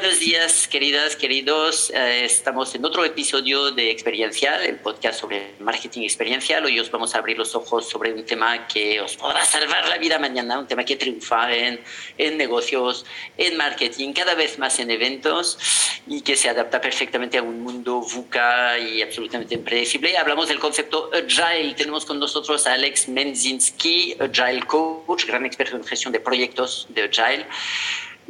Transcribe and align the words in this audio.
buenos 0.00 0.18
días, 0.18 0.66
queridas, 0.66 1.14
queridos. 1.14 1.90
Eh, 1.90 2.24
estamos 2.24 2.74
en 2.74 2.82
otro 2.86 3.04
episodio 3.04 3.70
de 3.70 3.90
Experiencial, 3.90 4.62
el 4.62 4.76
podcast 4.76 5.20
sobre 5.20 5.52
marketing 5.60 6.04
experiencial. 6.04 6.64
Hoy 6.64 6.80
os 6.80 6.90
vamos 6.90 7.14
a 7.14 7.18
abrir 7.18 7.36
los 7.36 7.54
ojos 7.54 7.86
sobre 7.86 8.14
un 8.14 8.24
tema 8.24 8.66
que 8.66 8.98
os 8.98 9.14
podrá 9.16 9.44
salvar 9.44 9.86
la 9.88 9.98
vida 9.98 10.18
mañana, 10.18 10.58
un 10.58 10.66
tema 10.66 10.84
que 10.84 10.96
triunfa 10.96 11.52
en, 11.52 11.80
en 12.16 12.38
negocios, 12.38 13.04
en 13.36 13.58
marketing, 13.58 14.14
cada 14.14 14.34
vez 14.34 14.58
más 14.58 14.78
en 14.78 14.90
eventos 14.90 15.58
y 16.06 16.22
que 16.22 16.34
se 16.34 16.48
adapta 16.48 16.80
perfectamente 16.80 17.36
a 17.36 17.42
un 17.42 17.60
mundo 17.60 18.00
VUCA 18.00 18.78
y 18.78 19.02
absolutamente 19.02 19.54
impredecible. 19.54 20.16
Hablamos 20.16 20.48
del 20.48 20.58
concepto 20.58 21.10
Agile. 21.12 21.74
Tenemos 21.74 22.06
con 22.06 22.18
nosotros 22.18 22.66
a 22.66 22.72
Alex 22.72 23.06
Menzinski, 23.06 24.16
Agile 24.18 24.62
Coach, 24.62 25.26
gran 25.26 25.44
experto 25.44 25.76
en 25.76 25.84
gestión 25.84 26.10
de 26.10 26.20
proyectos 26.20 26.86
de 26.88 27.02
Agile 27.02 27.46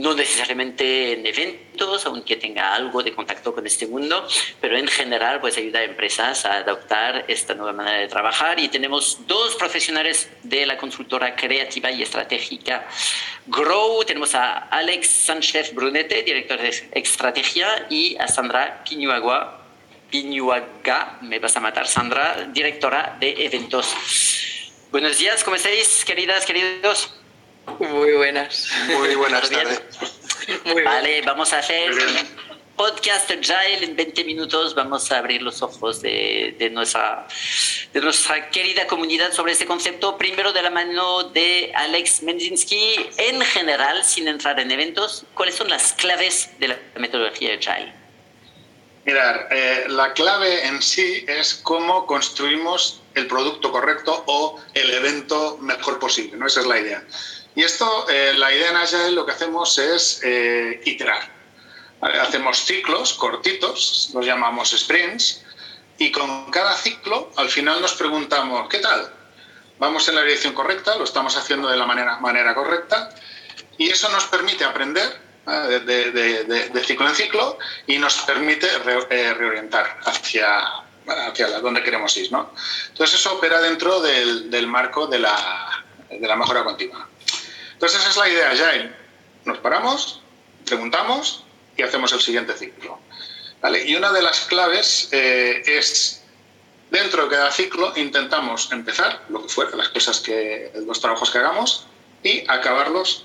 no 0.01 0.15
necesariamente 0.15 1.13
en 1.13 1.27
eventos, 1.27 2.07
aunque 2.07 2.37
tenga 2.37 2.75
algo 2.75 3.03
de 3.03 3.15
contacto 3.15 3.55
con 3.55 3.67
este 3.67 3.87
mundo, 3.87 4.27
pero 4.61 4.77
en 4.77 4.89
general 4.89 5.41
pues 5.41 5.57
ayuda 5.57 5.81
a 5.81 5.85
empresas 5.85 6.45
a 6.47 6.55
adoptar 6.55 7.25
esta 7.29 7.55
nueva 7.55 7.73
manera 7.73 7.99
de 7.99 8.09
trabajar 8.09 8.59
y 8.59 8.69
tenemos 8.69 9.27
dos 9.27 9.57
profesionales 9.57 10.31
de 10.43 10.67
la 10.67 10.77
consultora 10.77 11.37
creativa 11.37 11.91
y 11.91 12.03
estratégica 12.03 12.87
Grow, 13.47 14.05
tenemos 14.05 14.35
a 14.35 14.69
Alex 14.69 15.09
Sánchez 15.09 15.75
Brunete, 15.75 16.23
director 16.23 16.61
de 16.61 16.91
estrategia, 16.93 17.87
y 17.91 18.17
a 18.17 18.29
Sandra 18.29 18.85
Piñuagua, 18.85 19.65
Piñuaga, 20.11 21.19
me 21.23 21.39
vas 21.39 21.57
a 21.57 21.61
matar 21.61 21.87
Sandra, 21.87 22.49
directora 22.53 23.17
de 23.19 23.45
eventos. 23.45 23.95
Buenos 24.91 25.19
días, 25.19 25.43
¿cómo 25.43 25.57
estáis, 25.57 26.05
queridas, 26.05 26.45
queridos? 26.47 27.20
Muy 27.79 28.13
buenas. 28.13 28.71
Muy 28.87 29.15
buenas 29.15 29.51
tardes. 29.51 29.83
vale, 30.85 31.23
vamos 31.23 31.53
a 31.53 31.59
hacer 31.59 31.93
podcast 32.77 33.31
Agile 33.31 33.85
en 33.85 33.95
20 33.95 34.25
minutos. 34.25 34.75
Vamos 34.75 35.13
a 35.13 35.19
abrir 35.19 35.43
los 35.43 35.61
ojos 35.61 36.01
de, 36.01 36.57
de, 36.59 36.71
nuestra, 36.71 37.27
de 37.93 38.01
nuestra 38.01 38.49
querida 38.51 38.87
comunidad 38.87 39.33
sobre 39.33 39.53
este 39.53 39.67
concepto. 39.67 40.17
Primero 40.17 40.53
de 40.53 40.63
la 40.63 40.71
mano 40.71 41.25
de 41.25 41.73
Alex 41.75 42.23
Menzinski. 42.23 43.11
En 43.19 43.41
general, 43.43 44.03
sin 44.05 44.29
entrar 44.29 44.59
en 44.61 44.71
eventos, 44.71 45.27
¿cuáles 45.35 45.57
son 45.57 45.69
las 45.69 45.93
claves 45.93 46.51
de 46.59 46.69
la 46.69 46.79
metodología 46.97 47.55
Agile? 47.55 47.93
Mirar, 49.05 49.49
eh, 49.51 49.85
la 49.89 50.13
clave 50.13 50.67
en 50.67 50.81
sí 50.83 51.25
es 51.27 51.55
cómo 51.55 52.07
construimos 52.07 53.03
el 53.15 53.27
producto 53.27 53.73
correcto 53.73 54.25
o 54.27 54.61
el 54.75 54.91
evento 54.91 55.59
mejor 55.61 55.99
posible, 55.99 56.37
¿no? 56.37 56.47
Esa 56.47 56.61
es 56.61 56.67
la 56.67 56.79
idea. 56.79 57.05
Y 57.55 57.63
esto, 57.63 58.09
eh, 58.09 58.35
la 58.37 58.53
idea 58.53 58.71
en 58.71 58.77
Agile 58.77 59.13
lo 59.13 59.27
que 59.27 59.33
hacemos 59.33 59.79
es 59.79 60.21
eh, 60.23 60.81
iterar. 60.85 61.41
Hacemos 62.01 62.65
ciclos 62.65 63.13
cortitos, 63.15 64.11
los 64.15 64.25
llamamos 64.25 64.71
sprints, 64.71 65.45
y 65.99 66.11
con 66.11 66.51
cada 66.51 66.75
ciclo 66.75 67.31
al 67.37 67.51
final 67.51 67.83
nos 67.83 67.93
preguntamos, 67.93 68.69
¿qué 68.71 68.79
tal? 68.79 69.13
¿Vamos 69.79 70.09
en 70.09 70.15
la 70.15 70.23
dirección 70.23 70.55
correcta? 70.55 70.97
¿Lo 70.97 71.05
estamos 71.05 71.37
haciendo 71.37 71.69
de 71.69 71.77
la 71.77 71.87
manera, 71.87 72.19
manera 72.19 72.55
correcta? 72.55 73.11
Y 73.77 73.91
eso 73.91 74.09
nos 74.11 74.25
permite 74.25 74.65
aprender 74.65 75.21
de, 75.47 76.71
de, 76.73 76.85
ciclo 76.85 77.09
en 77.09 77.15
ciclo 77.15 77.59
y 77.87 77.99
nos 77.99 78.17
permite 78.23 78.67
eh, 79.11 79.35
reorientar 79.35 79.99
hacia, 80.05 80.65
hacia 81.07 81.61
donde 81.61 81.83
queremos 81.83 82.17
ir. 82.17 82.31
¿no? 82.33 82.51
Entonces 82.89 83.21
eso 83.21 83.35
opera 83.35 83.61
dentro 83.61 84.01
del, 84.01 84.51
del 84.51 84.67
marco 84.67 85.07
de 85.07 85.19
la, 85.19 85.85
de 86.11 86.27
la 86.27 86.37
mejora 86.37 86.65
continua. 86.65 87.10
Entonces 87.81 88.03
esa 88.03 88.11
es 88.11 88.17
la 88.19 88.29
idea 88.29 88.51
Agile. 88.51 88.93
Nos 89.47 89.57
paramos, 89.57 90.21
preguntamos 90.67 91.45
y 91.79 91.83
hacemos 91.83 92.13
el 92.13 92.21
siguiente 92.21 92.53
ciclo. 92.53 92.99
¿Vale? 93.63 93.87
Y 93.87 93.97
una 93.97 94.13
de 94.13 94.21
las 94.21 94.41
claves 94.41 95.09
eh, 95.13 95.63
es, 95.65 96.23
dentro 96.91 97.25
de 97.25 97.37
cada 97.37 97.51
ciclo, 97.51 97.95
intentamos 97.97 98.71
empezar, 98.71 99.23
lo 99.31 99.41
que 99.41 99.49
fuera, 99.49 99.75
las 99.77 99.89
cosas 99.89 100.21
que, 100.21 100.71
los 100.87 101.01
trabajos 101.01 101.31
que 101.31 101.39
hagamos, 101.39 101.87
y 102.23 102.45
acabarlos 102.49 103.25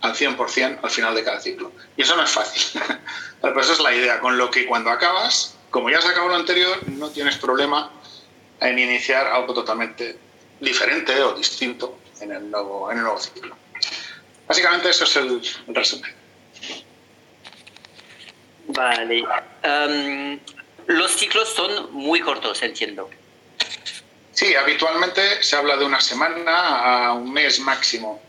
al 0.00 0.16
100% 0.16 0.80
al 0.82 0.90
final 0.90 1.14
de 1.14 1.22
cada 1.22 1.38
ciclo. 1.38 1.70
Y 1.96 2.02
eso 2.02 2.16
no 2.16 2.24
es 2.24 2.30
fácil. 2.30 2.82
Pero 3.40 3.60
esa 3.60 3.74
es 3.74 3.78
la 3.78 3.94
idea, 3.94 4.18
con 4.18 4.38
lo 4.38 4.50
que 4.50 4.66
cuando 4.66 4.90
acabas, 4.90 5.54
como 5.70 5.88
ya 5.88 5.98
has 5.98 6.06
acabado 6.06 6.30
lo 6.30 6.34
anterior, 6.34 6.80
no 6.88 7.10
tienes 7.10 7.36
problema 7.36 7.92
en 8.58 8.76
iniciar 8.80 9.28
algo 9.28 9.54
totalmente 9.54 10.18
diferente 10.58 11.22
o 11.22 11.34
distinto 11.34 12.01
en 12.22 12.32
el 12.32 12.50
nuevo, 12.50 12.90
en 12.90 12.98
el 12.98 13.04
nuevo 13.04 13.18
ciclo. 13.18 13.56
Básicamente 14.46 14.90
eso 14.90 15.04
es 15.04 15.16
el, 15.16 15.42
resumen. 15.68 16.14
Vale. 18.68 19.24
Em, 19.62 20.40
los 20.86 21.12
ciclos 21.12 21.48
son 21.48 21.92
muy 21.92 22.20
cortos, 22.20 22.62
entiendo. 22.62 23.10
Sí, 24.32 24.54
habitualmente 24.54 25.42
se 25.42 25.56
habla 25.56 25.76
de 25.76 25.84
una 25.84 26.00
semana 26.00 27.06
a 27.06 27.12
un 27.12 27.32
mes 27.32 27.60
máximo. 27.60 28.22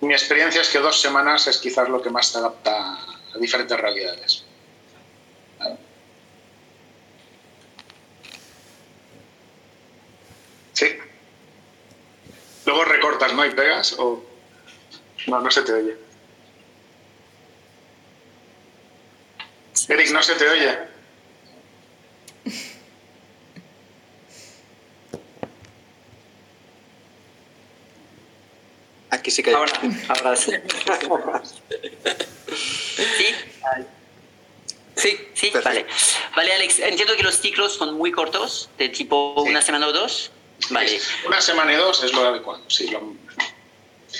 Mi 0.00 0.12
experiencia 0.12 0.60
es 0.60 0.68
que 0.68 0.78
dos 0.78 1.00
semanas 1.00 1.46
es 1.46 1.58
quizás 1.58 1.88
lo 1.88 2.02
que 2.02 2.10
más 2.10 2.28
se 2.28 2.38
adapta 2.38 2.98
a 3.34 3.38
diferentes 3.38 3.78
realidades. 3.78 4.44
Sí. 10.72 10.98
Luego 12.66 12.84
recortas, 12.84 13.32
¿no? 13.32 13.46
Y 13.46 13.50
pegas 13.50 13.94
o... 13.98 14.22
No, 15.28 15.40
no 15.40 15.50
se 15.50 15.62
te 15.62 15.72
oye. 15.72 15.96
Eric, 19.88 20.10
no 20.10 20.22
se 20.22 20.34
te 20.34 20.48
oye. 20.48 20.78
Aquí 29.10 29.30
sí 29.30 29.42
que 29.44 29.54
Ahora, 29.54 29.72
ahora 30.08 30.36
sí. 30.36 30.52
¿Sí? 33.16 33.34
Sí, 34.96 35.28
sí, 35.34 35.52
vale. 35.62 35.86
Vale, 36.34 36.52
Alex, 36.54 36.80
entiendo 36.80 37.14
que 37.16 37.22
los 37.22 37.40
ciclos 37.40 37.74
son 37.74 37.94
muy 37.94 38.10
cortos, 38.10 38.70
de 38.78 38.88
tipo 38.88 39.34
una 39.42 39.62
semana 39.62 39.86
o 39.86 39.92
dos. 39.92 40.32
Vale. 40.70 41.00
Una 41.26 41.40
semana 41.40 41.72
y 41.72 41.76
dos 41.76 42.02
es 42.02 42.12
lo 42.12 42.26
adecuado, 42.26 42.62
sí. 42.68 42.94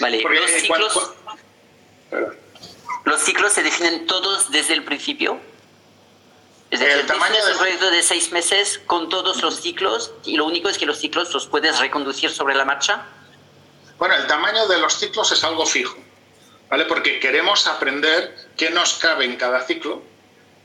Vale, 0.01 0.23
los 0.23 0.51
ciclos, 0.51 1.11
los 3.05 3.23
ciclos 3.23 3.53
se 3.53 3.63
definen 3.63 4.07
todos 4.07 4.51
desde 4.51 4.75
el 4.75 4.85
principio. 4.85 5.41
Es 6.71 6.81
decir, 6.81 6.97
el 6.99 7.07
tamaño 7.07 7.37
es 7.37 7.53
un 7.53 7.59
proyecto 7.59 7.91
de 7.91 8.03
seis 8.03 8.33
meses 8.33 8.81
con 8.87 9.09
todos 9.09 9.41
los 9.43 9.61
ciclos 9.61 10.13
y 10.25 10.37
lo 10.37 10.45
único 10.45 10.69
es 10.69 10.79
que 10.79 10.87
los 10.87 10.99
ciclos 10.99 11.33
los 11.33 11.47
puedes 11.47 11.79
reconducir 11.79 12.31
sobre 12.31 12.55
la 12.55 12.65
marcha. 12.65 13.07
Bueno, 13.99 14.17
el 14.17 14.27
tamaño 14.27 14.67
de 14.67 14.79
los 14.79 14.99
ciclos 14.99 15.31
es 15.33 15.43
algo 15.45 15.65
fijo, 15.65 15.97
¿vale? 16.69 16.85
Porque 16.85 17.21
queremos 17.21 17.67
aprender 17.67 18.51
qué 18.57 18.71
nos 18.71 18.95
cabe 18.95 19.25
en 19.25 19.37
cada 19.37 19.65
ciclo, 19.65 20.03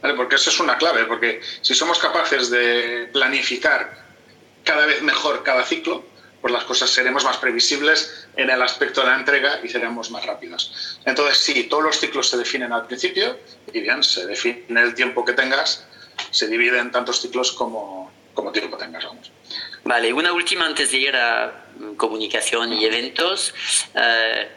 ¿vale? 0.02 0.16
Porque 0.16 0.36
eso 0.36 0.50
es 0.50 0.60
una 0.60 0.78
clave, 0.78 1.06
porque 1.06 1.42
si 1.62 1.76
somos 1.76 2.00
capaces 2.00 2.50
de 2.50 3.10
planificar 3.14 4.11
cada 4.64 4.86
vez 4.86 5.02
mejor 5.02 5.44
cada 5.44 5.64
ciclo, 5.66 6.04
pues 6.42 6.54
las 6.54 6.64
cosas 6.64 6.90
seremos 6.90 7.24
más 7.24 7.38
previsibles 7.38 8.28
en 8.36 8.50
el 8.50 8.62
aspecto 8.62 9.02
de 9.02 9.08
la 9.08 9.16
entrega 9.16 9.60
y 9.64 9.70
seremos 9.70 10.10
más 10.10 10.26
rápidos. 10.26 11.00
Entonces, 11.06 11.38
sí, 11.38 11.64
todos 11.66 11.84
los 11.84 12.00
ciclos 12.00 12.30
se 12.30 12.38
definen 12.38 12.74
al 12.74 12.88
principio 12.88 13.38
y 13.72 13.80
bien, 13.80 14.04
se 14.04 14.26
define 14.26 14.82
el 14.82 14.96
tiempo 14.96 15.24
que 15.24 15.34
tengas, 15.34 15.86
se 16.32 16.48
divide 16.48 16.80
en 16.80 16.92
tantos 16.92 17.22
ciclos 17.22 17.52
como, 17.52 18.12
como 18.34 18.52
tiempo 18.52 18.78
tengas. 18.78 19.06
Vamos. 19.06 19.32
Vale, 19.84 20.12
una 20.14 20.34
última 20.34 20.66
antes 20.66 20.92
de 20.92 20.98
ir 20.98 21.16
a 21.16 21.66
comunicación 21.98 22.74
y 22.74 22.86
eventos. 22.86 23.54
Eh, 23.96 24.50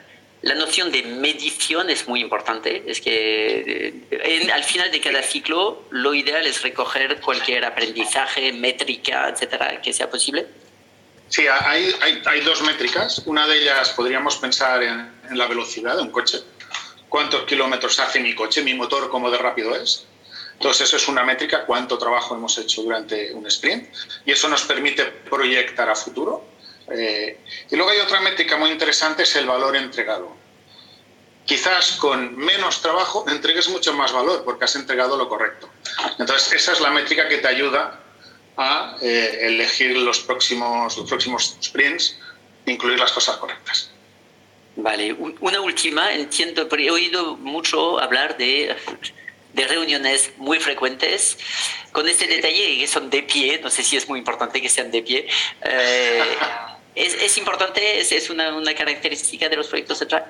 la 0.45 0.55
noción 0.55 0.93
de 0.93 1.03
medición 1.03 1.89
es 1.89 2.07
muy 2.07 2.21
importante. 2.21 2.85
Es 2.87 3.01
que 3.01 4.05
eh, 4.11 4.51
al 4.53 4.63
final 4.63 4.91
de 4.93 5.01
cada 5.01 5.23
ciclo, 5.23 5.85
lo 5.91 6.13
ideal 6.13 6.47
es 6.47 6.63
recoger 6.63 7.19
cualquier 7.21 7.65
aprendizaje, 7.65 8.53
métrica, 8.53 9.31
etcétera, 9.31 9.81
que 9.81 9.95
sea 9.95 10.11
posible. 10.11 10.47
Sí, 11.29 11.47
hay, 11.49 12.41
dos 12.45 12.61
métricas. 12.63 13.23
Una 13.25 13.47
de 13.47 13.59
ellas 13.59 13.91
podríamos 13.91 14.37
pensar 14.37 14.83
en, 14.83 15.11
en, 15.31 15.39
la 15.39 15.47
velocidad 15.47 15.97
de 15.97 16.03
un 16.03 16.11
coche. 16.11 16.41
¿Cuántos 17.09 17.45
kilómetros 17.45 17.99
hace 17.99 18.21
mi 18.21 18.35
coche, 18.35 18.63
mi 18.63 18.75
motor, 18.75 19.09
cómo 19.09 19.31
de 19.31 19.39
rápido 19.39 19.75
es? 19.75 20.07
Entonces, 20.53 20.89
eso 20.89 20.99
es 20.99 21.09
una 21.09 21.25
métrica, 21.25 21.65
cuánto 21.65 21.97
trabajo 21.97 22.35
hemos 22.35 22.59
hecho 22.59 22.83
durante 22.83 23.33
un 23.33 23.47
sprint. 23.47 23.89
Y 24.27 24.33
eso 24.33 24.47
nos 24.49 24.63
permite 24.65 25.05
proyectar 25.07 25.89
a 25.89 25.95
futuro 25.95 26.54
eh, 26.91 27.39
y 27.71 27.77
luego 27.77 27.91
hay 27.91 27.99
otra 27.99 28.21
métrica 28.21 28.57
muy 28.57 28.71
interesante, 28.71 29.23
es 29.23 29.37
el 29.37 29.47
valor 29.47 29.77
entregado. 29.77 30.37
Quizás 31.47 31.93
con 31.93 32.37
menos 32.37 32.81
trabajo 32.81 33.25
entregues 33.29 33.69
mucho 33.69 33.93
más 33.93 34.13
valor 34.13 34.45
porque 34.45 34.65
has 34.65 34.77
entregado 34.77 35.17
lo 35.17 35.29
correcto. 35.29 35.69
Entonces, 36.19 36.53
esa 36.53 36.73
es 36.73 36.81
la 36.81 36.91
métrica 36.91 37.29
que 37.29 37.39
te 37.39 37.49
ayuda 37.49 38.01
a 38.57 38.97
eh, 39.03 39.41
elegir 39.43 39.97
los 39.99 40.21
próximos, 40.21 40.97
los 40.97 41.09
próximos 41.09 41.57
sprints, 41.63 42.19
incluir 42.67 42.99
las 42.99 43.13
cosas 43.13 43.37
correctas. 43.37 43.91
Vale, 44.77 45.13
una 45.13 45.61
última, 45.61 46.15
entiendo, 46.15 46.69
pero 46.69 46.83
he 46.83 46.91
oído 46.91 47.37
mucho 47.37 48.01
hablar 48.01 48.37
de 48.37 48.75
de 49.55 49.67
reuniones 49.67 50.33
muy 50.37 50.59
frecuentes, 50.59 51.39
con 51.93 52.09
este 52.09 52.27
detalle 52.27 52.79
que 52.79 52.87
son 52.87 53.09
de 53.09 53.23
pie, 53.23 53.61
no 53.63 53.71
sé 53.71 53.83
si 53.83 53.97
es 53.97 54.09
muy 54.09 54.19
importante 54.19 54.61
que 54.61 54.69
sean 54.69 54.91
de 54.91 55.03
pie. 55.03 55.29
Eh, 55.63 56.37
¿es, 56.95 57.15
¿es, 57.15 57.39
importante? 57.39 58.01
¿Es, 58.01 58.31
una, 58.31 58.75
característica 58.75 59.49
de 59.49 59.57
los 59.57 59.69
proyectos 59.69 60.01
de 60.01 60.23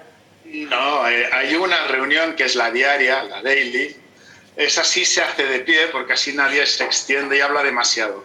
No, 0.45 1.09
eh, 1.09 1.29
hay 1.33 1.55
una 1.55 1.87
reunión 1.89 2.35
que 2.37 2.45
es 2.45 2.55
la 2.55 2.71
diaria, 2.71 3.23
la 3.25 3.43
daily. 3.43 3.97
Esa 4.57 4.85
sí 4.85 5.05
se 5.05 5.21
hace 5.21 5.45
de 5.45 5.61
pie 5.61 5.89
porque 5.89 6.13
así 6.13 6.33
nadie 6.33 6.65
se 6.67 6.85
extiende 6.85 7.37
y 7.37 7.41
habla 7.41 7.63
demasiado. 7.63 8.25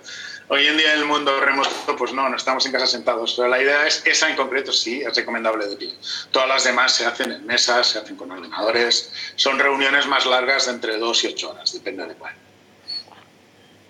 Hoy 0.52 0.66
en 0.66 0.78
día 0.78 0.94
en 0.94 1.02
el 1.02 1.06
mundo 1.06 1.40
remoto, 1.40 1.96
pues 1.96 2.12
no, 2.12 2.28
no 2.28 2.36
estamos 2.36 2.66
en 2.66 2.72
casa 2.72 2.88
sentados, 2.88 3.36
pero 3.38 3.50
la 3.50 3.62
idea 3.62 3.86
es 3.86 4.02
esa 4.06 4.30
en 4.30 4.36
concreto 4.36 4.74
sí, 4.74 5.00
es 5.02 5.16
recomendable 5.16 5.68
de 5.68 5.76
pie. 5.76 5.94
Todas 6.32 6.48
las 6.48 6.64
demás 6.64 6.96
se 6.96 7.06
hacen 7.06 7.32
en 7.32 7.46
mesas, 7.46 7.90
se 7.90 8.00
hacen 8.00 8.16
con 8.16 8.32
ordenadores, 8.32 9.12
son 9.36 9.60
reuniones 9.60 10.08
más 10.08 10.26
largas 10.26 10.66
de 10.66 10.72
entre 10.72 10.98
dos 10.98 11.24
y 11.24 11.28
ocho 11.28 11.52
horas, 11.52 11.72
depende 11.74 12.04
de 12.06 12.16
cuál. 12.16 12.34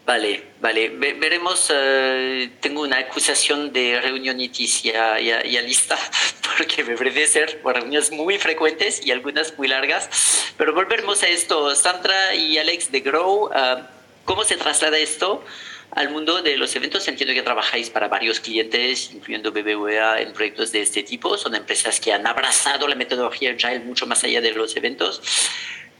Vale, 0.10 0.42
vale. 0.60 0.90
veremos. 0.90 1.70
Uh, 1.70 2.50
tengo 2.62 2.82
una 2.82 2.98
acusación 2.98 3.72
de 3.72 4.02
reunionitis 4.02 4.82
ya, 4.82 5.20
ya, 5.20 5.44
ya, 5.44 5.62
lista, 5.62 5.96
porque 6.58 6.84
me 6.84 6.98
parece 6.98 7.28
ser 7.28 7.62
reuniones 7.64 8.12
muy 8.12 8.40
frecuentes 8.40 9.06
y 9.06 9.12
algunas 9.12 9.56
muy 9.56 9.68
largas. 9.68 10.52
Pero 10.58 10.74
volvemos 10.74 11.22
a 11.22 11.28
esto. 11.28 11.76
Sandra 11.76 12.34
y 12.34 12.58
Alex 12.58 12.92
de 12.92 13.02
Grow, 13.02 13.52
uh, 13.52 13.84
¿cómo 14.26 14.44
se 14.44 14.58
traslada 14.58 14.98
esto? 14.98 15.44
al 15.92 16.10
mundo 16.10 16.42
de 16.42 16.58
los 16.58 16.76
eventos. 16.76 17.08
Entiendo 17.08 17.36
que 17.36 17.44
trabajáis 17.44 17.92
para 17.92 18.08
varios 18.08 18.40
clientes, 18.40 19.12
incluyendo 19.14 19.52
BBVA, 19.52 20.22
en 20.22 20.34
proyectos 20.34 20.72
de 20.72 20.82
este 20.82 21.04
tipo. 21.04 21.38
Son 21.38 21.54
empresas 21.54 22.00
que 22.00 22.14
han 22.14 22.26
abrazado 22.26 22.88
la 22.88 22.96
metodología 22.96 23.52
Agile 23.52 23.80
mucho 23.82 24.08
más 24.08 24.24
allá 24.24 24.42
de 24.42 24.54
los 24.54 24.76
eventos. 24.76 25.22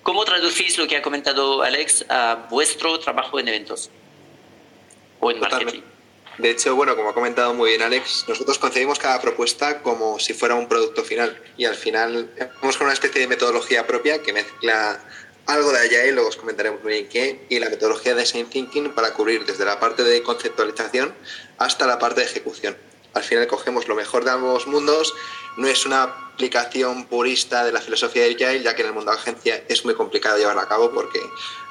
¿Cómo 0.04 0.26
traducís 0.26 0.78
lo 0.78 0.88
que 0.88 0.98
ha 0.98 1.02
comentado 1.02 1.62
Alex 1.62 2.06
a 2.10 2.48
vuestro 2.50 3.00
trabajo 3.00 3.40
en 3.40 3.48
eventos 3.48 3.90
o 5.20 5.32
en 5.32 5.40
marketing? 5.40 5.82
De 6.38 6.52
hecho, 6.52 6.74
bueno, 6.74 6.96
como 6.96 7.10
ha 7.10 7.14
comentado 7.14 7.54
muy 7.54 7.72
bien 7.72 7.82
Alex, 7.82 8.26
nosotros 8.28 8.58
concebimos 8.58 8.98
cada 8.98 9.20
propuesta 9.20 9.82
como 9.82 10.20
si 10.20 10.34
fuera 10.34 10.56
un 10.56 10.70
producto 10.70 11.04
final 11.04 11.38
y 11.58 11.66
al 11.66 11.76
final 11.76 12.32
vamos 12.62 12.78
con 12.78 12.86
una 12.86 12.94
especie 12.94 13.20
de 13.20 13.28
metodología 13.28 13.86
propia 13.86 14.22
que 14.24 14.32
mezcla 14.32 15.04
algo 15.48 15.72
de 15.74 15.80
allá 15.80 16.06
y 16.06 16.12
luego 16.12 16.30
os 16.30 16.38
comentaremos 16.38 16.82
muy 16.82 16.94
bien 16.94 17.10
qué, 17.10 17.46
y 17.50 17.60
la 17.60 17.70
metodología 17.70 18.14
de 18.14 18.22
Design 18.22 18.50
Thinking 18.50 18.92
para 18.92 19.14
cubrir 19.14 19.46
desde 19.46 19.66
la 19.66 19.80
parte 19.80 20.04
de 20.04 20.24
conceptualización 20.24 21.14
hasta 21.58 21.88
la 21.88 22.00
parte 22.00 22.22
de 22.22 22.28
ejecución. 22.28 22.78
Al 23.14 23.24
final 23.24 23.48
cogemos 23.48 23.88
lo 23.88 23.96
mejor 23.96 24.24
de 24.24 24.32
ambos 24.32 24.68
mundos, 24.68 25.14
no 25.58 25.68
es 25.68 25.86
una 25.86 26.04
aplicación 26.04 27.06
purista 27.06 27.66
de 27.66 27.72
la 27.72 27.82
filosofía 27.82 28.24
de 28.24 28.36
Agile, 28.36 28.64
ya 28.64 28.76
que 28.76 28.82
en 28.82 28.90
el 28.90 28.94
mundo 28.94 29.12
de 29.12 29.18
agencia 29.18 29.64
es 29.68 29.84
muy 29.84 29.96
complicado 29.96 30.38
llevarla 30.38 30.64
a 30.64 30.68
cabo 30.68 30.92
porque, 30.92 31.20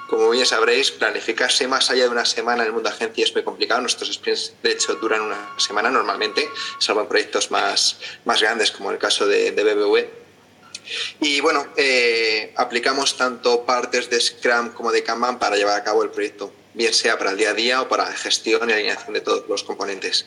como 0.08 0.30
bien 0.30 0.44
sabréis, 0.44 0.90
planificarse 0.90 1.66
más 1.68 1.90
allá 1.90 2.04
de 2.04 2.10
una 2.10 2.24
semana 2.24 2.62
en 2.62 2.68
el 2.68 2.72
mundo 2.72 2.88
de 2.90 2.94
agencia 2.94 3.24
es 3.24 3.32
muy 3.34 3.44
complicado. 3.44 3.80
Nuestros 3.80 4.12
sprints, 4.12 4.54
de 4.62 4.72
hecho, 4.72 4.94
duran 4.96 5.22
una 5.22 5.54
semana 5.58 5.90
normalmente, 5.90 6.48
salvo 6.78 7.02
en 7.02 7.08
proyectos 7.08 7.50
más, 7.50 7.98
más 8.24 8.40
grandes 8.40 8.70
como 8.70 8.90
el 8.90 8.98
caso 8.98 9.26
de, 9.26 9.52
de 9.52 9.62
BBV 9.74 10.28
y 11.20 11.40
bueno, 11.40 11.66
eh, 11.76 12.52
aplicamos 12.56 13.16
tanto 13.16 13.64
partes 13.64 14.08
de 14.08 14.20
Scrum 14.20 14.70
como 14.70 14.92
de 14.92 15.02
Kanban 15.02 15.38
para 15.38 15.56
llevar 15.56 15.78
a 15.78 15.84
cabo 15.84 16.02
el 16.02 16.10
proyecto, 16.10 16.52
bien 16.74 16.94
sea 16.94 17.18
para 17.18 17.30
el 17.30 17.36
día 17.36 17.50
a 17.50 17.54
día 17.54 17.82
o 17.82 17.88
para 17.88 18.06
gestión 18.06 18.68
y 18.70 18.72
alineación 18.72 19.12
de 19.14 19.20
todos 19.20 19.48
los 19.48 19.62
componentes. 19.64 20.26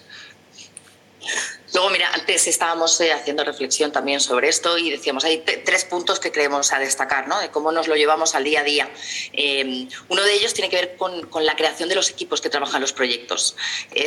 Luego, 1.73 1.89
mira, 1.89 2.09
antes 2.13 2.47
estábamos 2.47 2.99
eh, 3.01 3.13
haciendo 3.13 3.43
reflexión 3.43 3.91
también 3.91 4.19
sobre 4.19 4.49
esto 4.49 4.77
y 4.77 4.89
decíamos, 4.89 5.23
hay 5.23 5.43
tres 5.65 5.85
puntos 5.85 6.19
que 6.19 6.31
creemos 6.31 6.73
a 6.73 6.79
destacar, 6.79 7.27
¿no? 7.27 7.39
De 7.39 7.49
cómo 7.49 7.71
nos 7.71 7.87
lo 7.87 7.95
llevamos 7.95 8.35
al 8.35 8.43
día 8.43 8.61
a 8.61 8.63
día. 8.63 8.89
Eh, 9.33 9.87
uno 10.09 10.23
de 10.23 10.33
ellos 10.33 10.53
tiene 10.53 10.69
que 10.69 10.75
ver 10.75 10.95
con, 10.97 11.29
la 11.45 11.55
creación 11.55 11.89
de 11.89 11.95
los 11.95 12.09
equipos 12.09 12.41
que 12.41 12.49
trabajan 12.49 12.81
los 12.81 12.93
proyectos. 12.93 13.55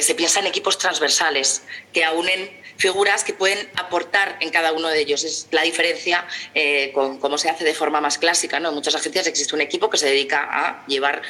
se 0.00 0.14
piensa 0.14 0.40
en 0.40 0.46
equipos 0.46 0.78
transversales 0.78 1.62
que 1.92 2.04
aúnen 2.04 2.64
figuras 2.76 3.24
que 3.24 3.34
pueden 3.34 3.68
aportar 3.76 4.36
en 4.40 4.50
cada 4.50 4.72
uno 4.72 4.88
de 4.88 5.00
ellos. 5.00 5.24
Es 5.24 5.48
la 5.50 5.62
diferencia 5.62 6.26
eh, 6.54 6.90
con 6.92 7.18
cómo 7.18 7.38
se 7.38 7.48
hace 7.48 7.64
de 7.64 7.74
forma 7.74 8.00
más 8.00 8.18
clásica. 8.18 8.60
¿no? 8.60 8.70
En 8.70 8.74
muchas 8.74 8.94
agencias 8.94 9.26
existe 9.26 9.54
un 9.54 9.60
equipo 9.60 9.90
que 9.90 9.96
se 9.96 10.06
dedica 10.06 10.48
a 10.50 10.86
llevar 10.86 11.22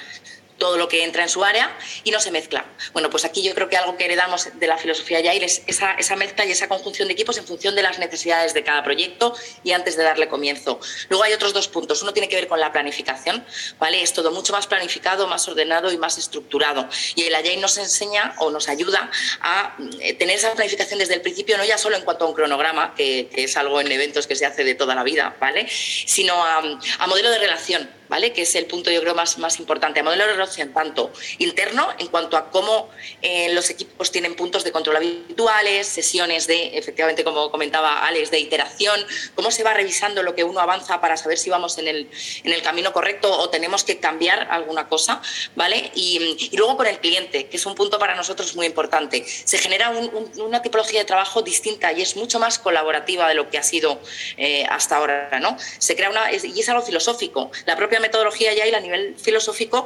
todo 0.59 0.77
lo 0.77 0.89
que 0.89 1.05
entra 1.05 1.23
en 1.23 1.29
su 1.29 1.45
área 1.45 1.77
y 2.05 2.11
no 2.11 2.21
se 2.21 2.31
mezcla. 2.31 2.65
Bueno, 2.93 3.11
pues 3.11 3.25
aquí 3.25 3.43
yo 3.43 3.55
creo 3.55 3.69
que 3.69 3.77
algo 3.77 3.97
que 3.97 4.05
heredamos 4.05 4.49
de 4.55 4.67
la 4.67 4.79
filosofía 4.79 5.21
Yair 5.21 5.45
es 5.45 5.63
esa, 5.67 5.93
esa 5.95 6.17
mezcla 6.17 6.45
y 6.45 6.53
esa 6.53 6.69
conjunción 6.69 7.09
de 7.09 7.15
equipos 7.15 7.37
en 7.39 7.47
función 7.47 7.75
de 7.75 7.83
las 7.83 7.99
necesidades 7.99 8.55
de 8.55 8.63
cada 8.63 8.83
proyecto 8.83 9.35
y 9.63 9.73
antes 9.73 9.97
de 9.97 10.05
darle 10.05 10.29
comienzo. 10.29 10.81
Luego 11.09 11.25
hay 11.25 11.33
otros 11.33 11.53
dos 11.53 11.69
puntos. 11.69 12.03
Uno 12.03 12.13
tiene 12.13 12.29
que 12.29 12.37
ver 12.37 12.49
con 12.49 12.61
la 12.61 12.73
planificación, 12.73 13.45
¿vale? 13.79 14.03
Es 14.03 14.13
todo 14.13 14.31
mucho 14.31 14.53
más 14.53 14.67
planificado, 14.67 15.27
más 15.27 15.47
ordenado 15.49 15.93
y 15.93 15.99
más 15.99 16.19
estructurado. 16.19 16.89
Y 17.15 17.25
el 17.25 17.35
Agile 17.35 17.59
nos 17.59 17.79
enseña 17.79 18.35
o 18.39 18.51
nos 18.51 18.69
ayuda 18.69 19.11
a 19.41 19.77
eh, 20.01 20.15
tener 20.15 20.37
esa 20.37 20.53
planificación 20.53 20.99
desde 20.99 21.15
el 21.15 21.21
principio, 21.21 21.57
no 21.57 21.65
ya 21.65 21.79
solo 21.79 21.97
en 21.97 22.03
cuanto 22.03 22.25
a 22.25 22.29
un 22.29 22.35
cronograma, 22.35 22.95
que, 22.95 23.29
es 23.35 23.57
algo 23.57 23.81
en 23.81 23.91
eventos 23.91 24.27
que 24.27 24.37
se 24.37 24.47
hace 24.47 24.65
de 24.65 24.75
toda 24.75 24.95
la 24.95 25.03
vida, 25.03 25.37
¿vale? 25.41 25.67
Sino 25.69 26.43
a, 26.43 26.59
a 26.99 27.07
modelo 27.07 27.31
de 27.31 27.39
relación 27.39 27.91
que 28.23 28.43
es 28.43 28.55
el 28.55 28.67
punto 28.67 28.91
yo 28.91 29.01
creo 29.01 29.15
más, 29.15 29.39
más 29.39 29.59
importante, 29.59 30.01
a 30.01 30.03
modelo 30.03 30.27
de 30.27 30.33
relación 30.33 30.73
tanto 30.73 31.13
interno 31.39 31.89
en 31.99 32.09
cuanto 32.09 32.37
a 32.37 32.51
cómo 32.51 32.89
eh, 33.23 33.53
los 33.53 33.71
equipos 33.71 34.11
tienen 34.11 34.35
puntos 34.35 34.65
de 34.65 34.73
control 34.73 34.97
habituales, 34.97 35.87
sesiones 35.87 36.47
de, 36.47 36.79
efectivamente, 36.79 37.25
como 37.25 37.51
comentaba 37.51 38.07
Alex, 38.07 38.31
de 38.31 38.39
iteración, 38.39 39.05
cómo 39.35 39.51
se 39.51 39.63
va 39.63 39.75
revisando 39.75 40.23
lo 40.23 40.35
que 40.35 40.45
uno 40.45 40.61
avanza 40.61 41.01
para 41.01 41.17
saber 41.17 41.39
si 41.39 41.51
vamos 41.51 41.79
en 41.79 41.89
el, 41.89 42.11
en 42.45 42.53
el 42.53 42.63
camino 42.63 42.93
correcto 42.93 43.31
o 43.31 43.51
tenemos 43.51 43.85
que 43.85 43.99
cambiar 43.99 44.49
alguna 44.51 44.89
cosa, 44.89 45.21
¿vale? 45.57 45.91
Y, 45.95 46.51
luego 46.57 46.77
con 46.77 46.87
el 46.87 46.99
cliente, 46.99 47.47
que 47.47 47.57
es 47.57 47.67
un 47.67 47.75
punto 47.75 47.99
para 47.99 48.15
nosotros 48.15 48.55
muy 48.55 48.67
importante. 48.67 49.25
Se 49.27 49.59
genera 49.59 49.91
un, 49.91 50.11
un, 50.15 50.41
una 50.41 50.63
tipología 50.63 51.01
de 51.01 51.05
trabajo 51.05 51.43
distinta 51.43 51.93
y 51.93 52.03
es 52.03 52.17
mucho 52.17 52.39
más 52.39 52.59
colaborativa 52.59 53.29
de 53.29 53.35
lo 53.35 53.51
que 53.51 53.59
ha 53.59 53.63
sido 53.63 54.01
eh, 54.37 54.65
hasta 54.69 54.97
ahora, 54.97 55.41
¿no? 55.41 55.57
Se 55.79 55.97
crea 55.97 56.11
una, 56.11 56.33
y 56.33 56.61
es 56.61 56.69
algo 56.69 56.83
filosófico. 56.83 57.51
La 57.67 57.77
propia 57.77 58.01
metodología 58.07 58.53
ya 58.55 58.67
y 58.67 58.75
a 58.75 58.81
nivel 58.81 59.17
filosófico 59.17 59.79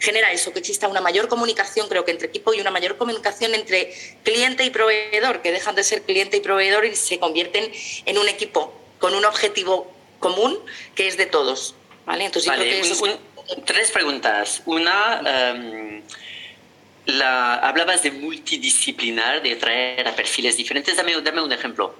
genera 0.00 0.32
eso, 0.32 0.52
que 0.52 0.60
exista 0.60 0.88
una 0.88 1.02
mayor 1.02 1.28
comunicación, 1.28 1.86
creo 1.88 2.04
que 2.04 2.10
entre 2.10 2.28
equipo 2.28 2.54
y 2.54 2.60
una 2.60 2.70
mayor 2.70 2.96
comunicación 2.96 3.54
entre 3.54 3.94
cliente 4.24 4.64
y 4.64 4.70
proveedor, 4.70 5.42
que 5.42 5.52
dejan 5.52 5.74
de 5.74 5.84
ser 5.84 6.02
cliente 6.02 6.38
y 6.38 6.40
proveedor 6.40 6.86
y 6.86 6.96
se 6.96 7.18
convierten 7.18 7.70
en 8.06 8.18
un 8.18 8.28
equipo 8.28 8.72
con 8.98 9.14
un 9.14 9.24
objetivo 9.26 9.92
común 10.18 10.58
que 10.94 11.06
es 11.06 11.16
de 11.18 11.26
todos. 11.26 11.74
¿vale? 12.06 12.24
Entonces, 12.24 12.48
vale, 12.48 12.80
creo 12.80 12.82
que 12.82 13.02
un, 13.02 13.64
tres 13.64 13.90
preguntas. 13.90 14.62
Una, 14.64 15.52
um, 15.54 16.02
la, 17.06 17.56
hablabas 17.56 18.02
de 18.02 18.10
multidisciplinar, 18.12 19.42
de 19.42 19.56
traer 19.56 20.08
a 20.08 20.16
perfiles 20.16 20.56
diferentes. 20.56 20.96
Dame, 20.96 21.20
dame 21.20 21.42
un 21.42 21.52
ejemplo. 21.52 21.94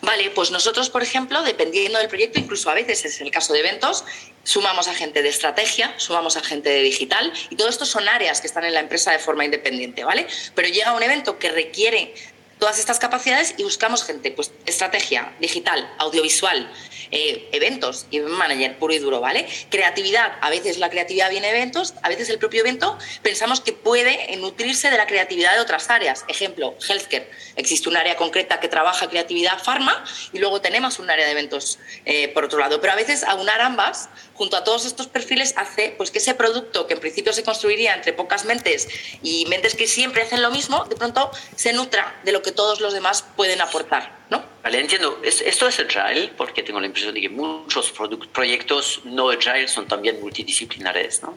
Vale, 0.00 0.30
pues 0.30 0.50
nosotros, 0.50 0.90
por 0.90 1.02
ejemplo, 1.02 1.42
dependiendo 1.42 1.98
del 1.98 2.08
proyecto, 2.08 2.38
incluso 2.38 2.70
a 2.70 2.74
veces 2.74 3.04
es 3.04 3.20
el 3.20 3.30
caso 3.30 3.52
de 3.52 3.60
eventos, 3.60 4.04
sumamos 4.44 4.88
a 4.88 4.94
gente 4.94 5.22
de 5.22 5.28
estrategia, 5.28 5.94
sumamos 5.96 6.36
a 6.36 6.40
gente 6.40 6.70
de 6.70 6.82
digital 6.82 7.32
y 7.50 7.56
todo 7.56 7.68
esto 7.68 7.84
son 7.84 8.08
áreas 8.08 8.40
que 8.40 8.46
están 8.46 8.64
en 8.64 8.74
la 8.74 8.80
empresa 8.80 9.10
de 9.12 9.18
forma 9.18 9.44
independiente, 9.44 10.04
¿vale? 10.04 10.26
Pero 10.54 10.68
llega 10.68 10.92
un 10.92 11.02
evento 11.02 11.38
que 11.38 11.50
requiere 11.50 12.14
todas 12.58 12.78
estas 12.78 12.98
capacidades 12.98 13.54
y 13.56 13.62
buscamos 13.62 14.04
gente, 14.04 14.30
pues 14.30 14.52
estrategia, 14.64 15.34
digital, 15.40 15.88
audiovisual, 15.98 16.70
eh, 17.10 17.48
eventos 17.52 18.06
y 18.10 18.20
manager 18.20 18.78
puro 18.78 18.94
y 18.94 18.98
duro, 18.98 19.20
¿vale? 19.20 19.46
Creatividad, 19.70 20.32
a 20.40 20.50
veces 20.50 20.78
la 20.78 20.90
creatividad 20.90 21.30
viene 21.30 21.48
de 21.48 21.56
eventos, 21.56 21.94
a 22.02 22.08
veces 22.08 22.28
el 22.30 22.38
propio 22.38 22.60
evento 22.60 22.98
pensamos 23.22 23.60
que 23.60 23.72
puede 23.72 24.34
nutrirse 24.38 24.90
de 24.90 24.96
la 24.96 25.06
creatividad 25.06 25.54
de 25.54 25.60
otras 25.60 25.90
áreas. 25.90 26.24
Ejemplo, 26.28 26.76
healthcare. 26.88 27.30
Existe 27.56 27.88
un 27.88 27.96
área 27.96 28.16
concreta 28.16 28.60
que 28.60 28.68
trabaja 28.68 29.08
creatividad 29.08 29.62
farma 29.62 30.04
y 30.32 30.38
luego 30.38 30.60
tenemos 30.60 30.98
un 30.98 31.10
área 31.10 31.26
de 31.26 31.32
eventos 31.32 31.78
eh, 32.04 32.28
por 32.28 32.44
otro 32.44 32.58
lado. 32.58 32.80
Pero 32.80 32.92
a 32.92 32.96
veces 32.96 33.22
aunar 33.22 33.60
ambas 33.60 34.08
junto 34.36 34.56
a 34.56 34.64
todos 34.64 34.84
estos 34.84 35.06
perfiles 35.06 35.54
hace 35.56 35.94
pues, 35.96 36.10
que 36.10 36.18
ese 36.18 36.34
producto 36.34 36.86
que 36.86 36.94
en 36.94 37.00
principio 37.00 37.32
se 37.32 37.42
construiría 37.42 37.94
entre 37.94 38.12
pocas 38.12 38.44
mentes 38.44 38.88
y 39.22 39.46
mentes 39.46 39.74
que 39.74 39.86
siempre 39.86 40.22
hacen 40.22 40.42
lo 40.42 40.50
mismo, 40.50 40.84
de 40.84 40.96
pronto 40.96 41.30
se 41.54 41.72
nutra 41.72 42.20
de 42.24 42.32
lo 42.32 42.42
que 42.42 42.52
todos 42.52 42.80
los 42.80 42.92
demás 42.92 43.24
pueden 43.36 43.60
aportar. 43.60 44.24
¿no? 44.30 44.44
Vale, 44.62 44.80
entiendo. 44.80 45.20
Esto 45.22 45.68
es 45.68 45.80
agile 45.80 46.32
porque 46.36 46.62
tengo 46.62 46.80
la 46.80 46.86
impresión 46.86 47.14
de 47.14 47.20
que 47.20 47.28
muchos 47.28 47.92
proyectos 48.32 49.00
no 49.04 49.30
agile 49.30 49.68
son 49.68 49.88
también 49.88 50.20
multidisciplinares. 50.20 51.22
¿no? 51.22 51.36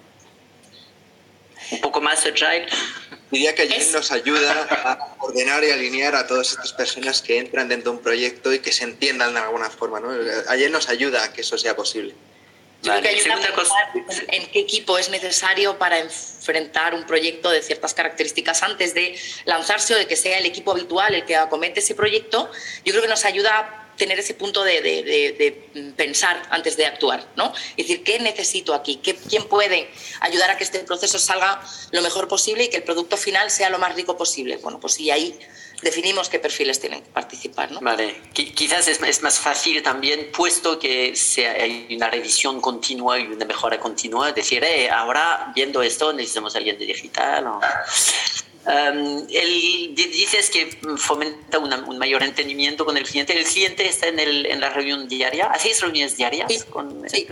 Un 1.72 1.82
poco 1.82 2.02
más 2.02 2.26
agile. 2.26 2.68
Diría 3.32 3.54
que 3.54 3.62
Agile 3.62 3.86
nos 3.94 4.12
ayuda 4.12 4.68
a 4.72 5.16
ordenar 5.20 5.64
y 5.64 5.70
alinear 5.70 6.16
a 6.16 6.26
todas 6.26 6.52
estas 6.52 6.74
personas 6.74 7.22
que 7.22 7.38
entran 7.38 7.68
dentro 7.68 7.92
de 7.92 7.98
un 7.98 8.04
proyecto 8.04 8.52
y 8.52 8.60
que 8.60 8.72
se 8.72 8.86
entiendan 8.86 9.36
de 9.36 9.40
alguna 9.40 9.70
forma. 9.70 10.00
¿no? 10.00 10.10
Agile 10.48 10.70
nos 10.70 10.90
ayuda 10.90 11.24
a 11.24 11.32
que 11.32 11.42
eso 11.42 11.58
sea 11.58 11.76
posible. 11.76 12.16
Yo 12.82 12.92
creo 12.92 13.02
que 13.02 13.10
hay 13.10 13.22
una 13.22 13.54
cosa... 13.54 13.74
en 14.30 14.48
qué 14.52 14.60
equipo 14.60 14.98
es 14.98 15.10
necesario 15.10 15.78
para 15.78 16.00
enfrentar 16.00 16.94
un 16.94 17.06
proyecto 17.06 17.50
de 17.50 17.62
ciertas 17.62 17.94
características 17.94 18.64
antes 18.64 18.94
de 18.94 19.20
lanzarse 19.46 19.94
o 19.96 19.98
de 19.98 20.08
que 20.08 20.16
sea 20.16 20.38
el 20.38 20.46
equipo 20.46 20.72
habitual 20.72 21.14
el 21.14 21.26
que 21.26 21.36
acomete 21.36 21.82
ese 21.82 21.96
proyecto. 21.96 22.50
Yo 22.86 22.94
creo 22.94 23.02
que 23.02 23.10
nos 23.10 23.26
ayuda 23.26 23.90
tener 24.00 24.18
ese 24.18 24.34
punto 24.34 24.64
de, 24.64 25.94
pensar 25.96 26.42
antes 26.50 26.76
de 26.78 26.88
actuar, 26.88 27.28
¿no? 27.36 27.54
Es 27.78 27.88
decir, 27.88 28.04
¿qué 28.04 28.18
necesito 28.20 28.74
aquí? 28.74 28.96
¿Qué, 28.96 29.16
¿Quién 29.16 29.44
puede 29.48 29.90
ayudar 30.22 30.50
a 30.50 30.58
que 30.58 30.64
este 30.64 30.80
proceso 30.80 31.20
salga 31.20 31.62
lo 31.92 32.02
mejor 32.02 32.28
posible 32.28 32.64
y 32.64 32.70
que 32.70 32.78
el 32.78 32.84
producto 32.84 33.18
final 33.18 33.52
sea 33.52 33.70
lo 33.70 33.78
más 33.78 33.94
rico 33.94 34.18
posible? 34.18 34.58
Bueno, 34.58 34.80
pues 34.80 35.00
y 35.00 35.12
ahí 35.12 35.38
definimos 35.82 36.30
qué 36.30 36.40
perfiles 36.40 36.80
tienen 36.80 37.02
que 37.02 37.10
participar. 37.10 37.72
¿no? 37.72 37.80
Vale, 37.82 38.22
quizás 38.34 38.88
es, 38.88 39.22
más 39.22 39.40
fácil 39.40 39.82
también, 39.82 40.30
puesto 40.32 40.80
que 40.80 41.16
sea, 41.16 41.52
hay 41.54 41.88
una 41.96 42.10
revisión 42.10 42.62
continua 42.62 43.20
y 43.20 43.28
una 43.28 43.46
mejora 43.46 43.80
continua, 43.80 44.32
decir, 44.32 44.64
eh, 44.64 44.90
ahora 44.90 45.52
viendo 45.56 45.82
esto 45.82 46.14
necesitamos 46.14 46.56
alguien 46.56 46.78
de 46.78 46.86
digital. 46.86 47.48
O... 47.48 47.60
Um, 48.66 49.26
dices 49.26 50.50
que 50.50 50.78
fomenta 50.98 51.58
un 51.58 51.98
mayor 51.98 52.22
entendimiento 52.24 52.86
con 52.86 52.98
el 52.98 53.04
cliente. 53.04 53.36
¿El 53.36 53.46
cliente 53.46 53.88
está 53.88 54.08
en, 54.08 54.20
el, 54.20 54.46
en 54.46 54.60
la 54.60 54.70
reunión 54.70 55.08
diaria? 55.08 55.48
¿Hacéis 55.48 55.82
reuniones 55.82 56.18
diarias? 56.18 56.66
Con, 56.66 57.10
sí. 57.10 57.26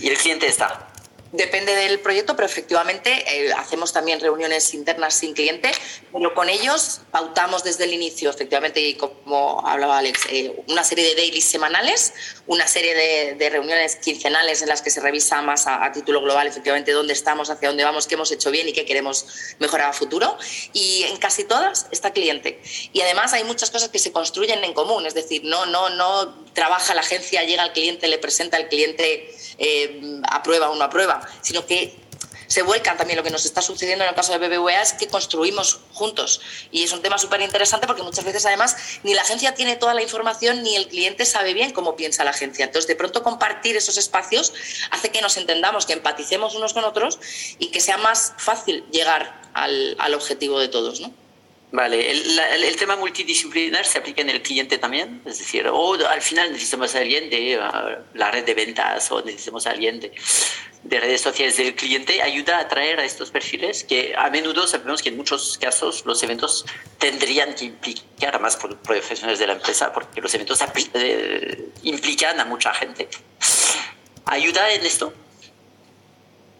¿Y 0.00 0.08
el 0.08 0.16
cliente 0.16 0.46
está? 0.46 0.93
Depende 1.34 1.74
del 1.74 1.98
proyecto, 1.98 2.36
pero 2.36 2.46
efectivamente 2.46 3.10
eh, 3.26 3.52
hacemos 3.54 3.92
también 3.92 4.20
reuniones 4.20 4.72
internas 4.72 5.14
sin 5.14 5.34
cliente, 5.34 5.72
pero 6.12 6.32
con 6.32 6.48
ellos 6.48 7.00
pautamos 7.10 7.64
desde 7.64 7.84
el 7.84 7.92
inicio, 7.92 8.30
efectivamente, 8.30 8.80
y 8.80 8.94
como 8.94 9.66
hablaba 9.66 9.98
Alex, 9.98 10.26
eh, 10.30 10.54
una 10.68 10.84
serie 10.84 11.08
de 11.08 11.16
dailies 11.16 11.44
semanales, 11.44 12.14
una 12.46 12.66
serie 12.66 12.94
de, 13.36 13.50
reuniones 13.50 13.96
quincenales 13.96 14.62
en 14.62 14.68
las 14.68 14.82
que 14.82 14.90
se 14.90 15.00
revisa 15.00 15.40
más 15.42 15.66
a, 15.66 15.90
título 15.92 16.20
global, 16.20 16.46
efectivamente, 16.46 16.92
dónde 16.92 17.12
estamos, 17.12 17.50
hacia 17.50 17.68
dónde 17.68 17.84
vamos, 17.84 18.06
qué 18.06 18.14
hemos 18.14 18.30
hecho 18.32 18.50
bien 18.50 18.68
y 18.68 18.72
qué 18.72 18.84
queremos 18.84 19.26
mejorar 19.58 19.90
a 19.90 19.92
futuro. 19.92 20.36
Y 20.72 21.04
en 21.04 21.16
casi 21.18 21.44
todas 21.44 21.86
está 21.90 22.12
cliente. 22.12 22.60
Y 22.92 23.00
además 23.00 23.32
hay 23.32 23.44
muchas 23.44 23.70
cosas 23.70 23.88
que 23.88 23.98
se 23.98 24.12
construyen 24.12 24.62
en 24.64 24.72
común, 24.72 25.06
es 25.06 25.14
decir, 25.14 25.42
no, 25.44 25.66
no, 25.66 25.90
no 25.90 26.44
trabaja 26.52 26.94
la 26.94 27.00
agencia, 27.00 27.44
llega 27.44 27.62
al 27.62 27.72
cliente, 27.72 28.08
le 28.08 28.18
presenta 28.18 28.56
al 28.56 28.68
cliente, 28.68 29.34
eh, 29.58 30.20
aprueba 30.28 30.68
o 30.70 30.74
no 30.74 30.82
aprueba 30.82 31.24
sino 31.42 31.66
que 31.66 31.94
se 32.54 32.62
vuelcan 32.62 32.96
también. 32.96 33.16
Lo 33.16 33.24
que 33.24 33.32
nos 33.32 33.44
está 33.44 33.60
sucediendo 33.62 34.04
en 34.04 34.10
el 34.10 34.14
caso 34.14 34.30
de 34.32 34.38
BBVA 34.38 34.80
es 34.80 34.92
que 34.92 35.08
construimos 35.08 35.80
juntos. 35.92 36.40
Y 36.70 36.84
es 36.84 36.92
un 36.92 37.02
tema 37.02 37.18
súper 37.18 37.40
interesante 37.40 37.88
porque 37.88 38.04
muchas 38.04 38.24
veces, 38.24 38.46
además, 38.46 38.76
ni 39.02 39.12
la 39.12 39.22
agencia 39.22 39.54
tiene 39.54 39.74
toda 39.74 39.92
la 39.92 40.02
información 40.02 40.62
ni 40.62 40.76
el 40.76 40.86
cliente 40.86 41.26
sabe 41.26 41.52
bien 41.52 41.72
cómo 41.72 41.96
piensa 41.96 42.22
la 42.22 42.30
agencia. 42.30 42.64
Entonces, 42.64 42.86
de 42.86 42.94
pronto, 42.94 43.24
compartir 43.24 43.76
esos 43.76 43.98
espacios 43.98 44.54
hace 44.92 45.10
que 45.10 45.20
nos 45.20 45.36
entendamos, 45.36 45.84
que 45.84 45.94
empaticemos 45.94 46.54
unos 46.54 46.74
con 46.74 46.84
otros 46.84 47.18
y 47.58 47.72
que 47.72 47.80
sea 47.80 47.96
más 47.96 48.34
fácil 48.38 48.84
llegar 48.92 49.42
al, 49.52 49.96
al 49.98 50.14
objetivo 50.14 50.60
de 50.60 50.68
todos. 50.68 51.00
¿no? 51.00 51.23
Vale, 51.74 52.08
el, 52.08 52.76
tema 52.76 52.94
multidisciplinar 52.94 53.84
se 53.84 53.98
aplica 53.98 54.22
en 54.22 54.30
el 54.30 54.40
cliente 54.42 54.78
también, 54.78 55.20
es 55.24 55.40
decir, 55.40 55.66
o 55.66 55.94
al 56.06 56.22
final 56.22 56.52
necesitamos 56.52 56.94
a 56.94 57.00
alguien 57.00 57.28
de 57.28 57.58
uh, 57.58 58.16
la 58.16 58.30
red 58.30 58.44
de 58.44 58.54
ventas 58.54 59.10
o 59.10 59.20
necesitamos 59.22 59.66
a 59.66 59.70
alguien 59.70 59.98
de, 59.98 60.12
redes 61.00 61.20
sociales 61.20 61.56
del 61.56 61.74
cliente, 61.74 62.22
ayuda 62.22 62.58
a 62.58 62.60
atraer 62.60 63.00
a 63.00 63.04
estos 63.04 63.32
perfiles 63.32 63.82
que 63.82 64.14
a 64.16 64.30
menudo 64.30 64.68
sabemos 64.68 65.02
que 65.02 65.08
en 65.08 65.16
muchos 65.16 65.58
casos 65.58 66.04
los 66.06 66.22
eventos 66.22 66.64
tendrían 66.98 67.56
que 67.56 67.64
implicar 67.64 68.36
a 68.36 68.38
más 68.38 68.56
profesionales 68.56 69.40
de 69.40 69.48
la 69.48 69.54
empresa 69.54 69.92
porque 69.92 70.20
los 70.20 70.32
eventos 70.32 70.60
eh, 70.94 71.70
implican 71.82 72.38
a 72.38 72.44
mucha 72.44 72.72
gente. 72.72 73.08
¿Ayuda 74.26 74.70
en 74.70 74.86
esto? 74.86 75.12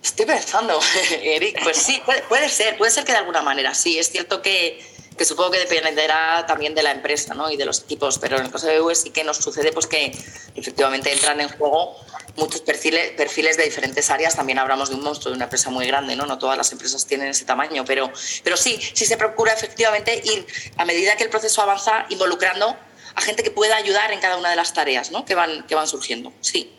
Estoy 0.03 0.27
pensando, 0.27 0.81
Eric, 1.23 1.63
pues 1.63 1.77
sí, 1.77 2.03
puede 2.29 2.49
ser, 2.49 2.77
puede 2.77 2.91
ser 2.91 3.05
que 3.05 3.13
de 3.13 3.19
alguna 3.19 3.43
manera, 3.43 3.75
sí, 3.75 3.97
es 3.97 4.11
cierto 4.11 4.43
que 4.43 4.94
que 5.17 5.25
supongo 5.25 5.53
que 5.53 5.59
dependerá 5.59 6.45
también 6.47 6.75
de 6.75 6.83
la 6.83 6.91
empresa 6.91 7.35
¿no? 7.35 7.51
y 7.51 7.57
de 7.57 7.65
los 7.65 7.83
equipos, 7.83 8.19
pero 8.19 8.37
en 8.37 8.47
el 8.47 8.51
caso 8.51 8.67
de 8.67 8.81
UE 8.81 8.95
sí 8.95 9.11
que 9.11 9.25
nos 9.25 9.39
sucede 9.39 9.73
pues 9.73 9.87
que 9.87 10.13
efectivamente 10.55 11.13
entran 11.13 11.41
en 11.41 11.49
juego 11.49 11.97
muchos 12.37 12.61
perfiles, 12.63 13.13
perfiles 13.13 13.57
de 13.57 13.65
diferentes 13.65 14.11
áreas, 14.11 14.35
también 14.35 14.59
hablamos 14.59 14.89
de 14.89 14.97
un 14.97 15.03
monstruo, 15.03 15.31
de 15.31 15.37
una 15.37 15.45
empresa 15.45 15.71
muy 15.71 15.87
grande, 15.87 16.17
¿no? 16.17 16.27
No 16.27 16.39
todas 16.39 16.57
las 16.57 16.73
empresas 16.73 17.07
tienen 17.07 17.29
ese 17.29 17.45
tamaño, 17.45 17.85
pero, 17.85 18.11
pero 18.43 18.57
sí, 18.57 18.79
sí 18.93 19.07
se 19.07 19.17
procura 19.17 19.53
efectivamente 19.53 20.21
ir, 20.25 20.47
a 20.77 20.85
medida 20.85 21.17
que 21.17 21.25
el 21.25 21.31
proceso 21.31 21.63
avanza, 21.63 22.07
involucrando 22.09 22.77
a 23.15 23.21
gente 23.21 23.45
que 23.45 23.51
pueda 23.51 23.77
ayudar 23.77 24.13
en 24.13 24.21
cada 24.21 24.37
una 24.37 24.51
de 24.51 24.57
las 24.57 24.75
tareas 24.75 25.13
¿no? 25.13 25.25
que, 25.25 25.35
van, 25.35 25.65
que 25.67 25.75
van 25.75 25.87
surgiendo, 25.87 26.33
sí. 26.41 26.73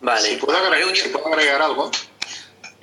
Vale. 0.00 0.28
Si 0.28 0.36
puedo 0.36 0.56
agregar, 0.56 0.96
si 0.96 1.08
puedo 1.08 1.26
agregar 1.26 1.62
algo. 1.62 1.90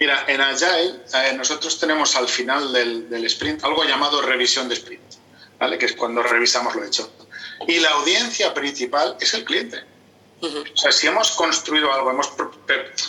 Mira, 0.01 0.25
en 0.27 0.41
Agile 0.41 0.96
eh, 1.13 1.34
nosotros 1.38 1.79
tenemos 1.79 2.15
al 2.15 2.27
final 2.27 2.74
del, 2.74 3.24
sprint 3.25 3.63
algo 3.63 3.84
llamado 3.84 4.20
revisión 4.24 4.67
de 4.67 4.74
sprint, 4.74 5.13
¿vale? 5.60 5.77
que 5.77 5.86
es 5.86 5.93
cuando 5.93 6.24
revisamos 6.24 6.74
lo 6.74 6.84
hecho. 6.84 7.08
Y 7.67 7.77
la 7.79 7.89
audiencia 7.89 8.51
principal 8.51 9.15
es 9.20 9.31
el 9.36 9.46
cliente. 9.46 9.84
O 10.41 10.75
sea, 10.75 10.91
si 10.91 11.05
hemos 11.05 11.29
construido 11.34 11.93
algo, 11.93 12.10
hemos 12.10 12.31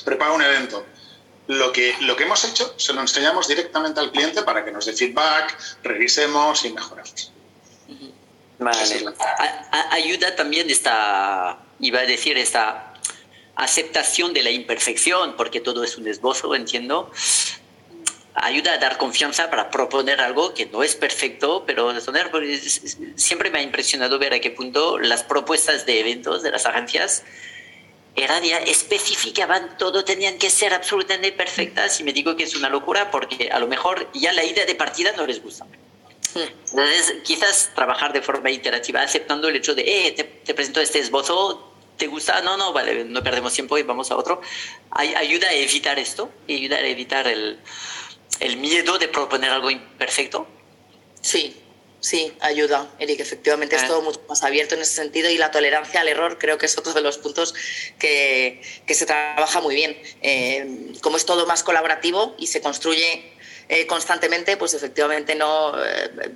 preparado 0.04 0.36
un 0.36 0.42
evento, 0.42 0.84
lo 1.46 1.72
que, 1.72 1.96
lo 2.00 2.14
que 2.14 2.24
hemos 2.24 2.44
hecho 2.44 2.74
se 2.76 2.92
lo 2.92 3.00
enseñamos 3.00 3.48
directamente 3.48 3.98
al 3.98 4.12
cliente 4.12 4.42
para 4.42 4.62
que 4.62 4.70
nos 4.70 4.84
dé 4.84 4.92
feedback, 4.92 5.58
revisemos 5.82 6.62
y 6.66 6.74
mejoremos. 6.74 7.32
Vale. 8.58 9.14
Ayuda 9.92 10.36
también 10.36 10.68
esta, 10.68 11.58
iba 11.80 12.00
a 12.00 12.04
decir, 12.04 12.36
esta 12.36 12.91
aceptación 13.56 14.32
de 14.32 14.42
la 14.42 14.50
imperfección, 14.50 15.36
porque 15.36 15.60
todo 15.60 15.84
es 15.84 15.98
un 15.98 16.08
esbozo, 16.08 16.54
entiendo, 16.54 17.10
ayuda 18.34 18.74
a 18.74 18.78
dar 18.78 18.98
confianza 18.98 19.50
para 19.50 19.70
proponer 19.70 20.20
algo 20.20 20.54
que 20.54 20.66
no 20.66 20.82
es 20.82 20.94
perfecto, 20.94 21.64
pero 21.66 21.92
siempre 23.16 23.50
me 23.50 23.58
ha 23.58 23.62
impresionado 23.62 24.18
ver 24.18 24.34
a 24.34 24.40
qué 24.40 24.50
punto 24.50 24.98
las 24.98 25.22
propuestas 25.22 25.86
de 25.86 26.00
eventos 26.00 26.42
de 26.42 26.50
las 26.50 26.66
agencias 26.66 27.24
eran 28.14 28.42
ya, 28.42 28.58
especificaban 28.58 29.76
todo, 29.78 30.04
tenían 30.04 30.38
que 30.38 30.50
ser 30.50 30.74
absolutamente 30.74 31.32
perfectas 31.32 31.98
y 32.00 32.04
me 32.04 32.12
digo 32.12 32.36
que 32.36 32.44
es 32.44 32.54
una 32.54 32.68
locura 32.68 33.10
porque 33.10 33.48
a 33.50 33.58
lo 33.58 33.66
mejor 33.66 34.10
ya 34.12 34.32
la 34.32 34.44
idea 34.44 34.66
de 34.66 34.74
partida 34.74 35.12
no 35.16 35.26
les 35.26 35.42
gusta. 35.42 35.66
Entonces, 36.34 37.16
quizás 37.24 37.72
trabajar 37.74 38.12
de 38.12 38.22
forma 38.22 38.50
iterativa, 38.50 39.02
aceptando 39.02 39.48
el 39.48 39.56
hecho 39.56 39.74
de, 39.74 39.82
eh, 39.82 40.12
te, 40.12 40.24
te 40.24 40.54
presento 40.54 40.80
este 40.80 40.98
esbozo, 40.98 41.71
¿Te 42.02 42.08
gusta? 42.08 42.40
No, 42.40 42.56
no, 42.56 42.72
vale, 42.72 43.04
no 43.04 43.22
perdemos 43.22 43.54
tiempo 43.54 43.78
y 43.78 43.84
vamos 43.84 44.10
a 44.10 44.16
otro. 44.16 44.40
Ayuda 44.90 45.46
a 45.46 45.52
evitar 45.52 46.00
esto, 46.00 46.32
ayuda 46.48 46.78
a 46.78 46.80
evitar 46.80 47.28
el, 47.28 47.60
el 48.40 48.56
miedo 48.56 48.98
de 48.98 49.06
proponer 49.06 49.50
algo 49.50 49.70
imperfecto. 49.70 50.48
Sí, 51.20 51.56
Sí, 52.00 52.32
ayuda, 52.40 52.90
Eric. 52.98 53.20
Efectivamente 53.20 53.76
es 53.76 53.84
ah. 53.84 53.86
todo 53.86 54.02
mucho 54.02 54.20
más 54.28 54.42
abierto 54.42 54.74
en 54.74 54.80
ese 54.80 54.94
sentido 54.94 55.30
y 55.30 55.38
la 55.38 55.52
tolerancia 55.52 56.00
al 56.00 56.08
error 56.08 56.36
creo 56.36 56.58
que 56.58 56.66
es 56.66 56.76
otro 56.76 56.92
de 56.92 57.00
los 57.00 57.18
puntos 57.18 57.54
que, 58.00 58.60
que 58.84 58.94
se 58.94 59.06
trabaja 59.06 59.60
muy 59.60 59.76
bien. 59.76 59.96
Eh, 60.22 60.94
como 61.02 61.16
es 61.16 61.24
todo 61.24 61.46
más 61.46 61.62
colaborativo 61.62 62.34
y 62.36 62.48
se 62.48 62.60
construye 62.60 63.32
eh, 63.68 63.86
constantemente, 63.86 64.56
pues 64.56 64.74
efectivamente 64.74 65.36
no 65.36 65.72
eh, 65.84 66.32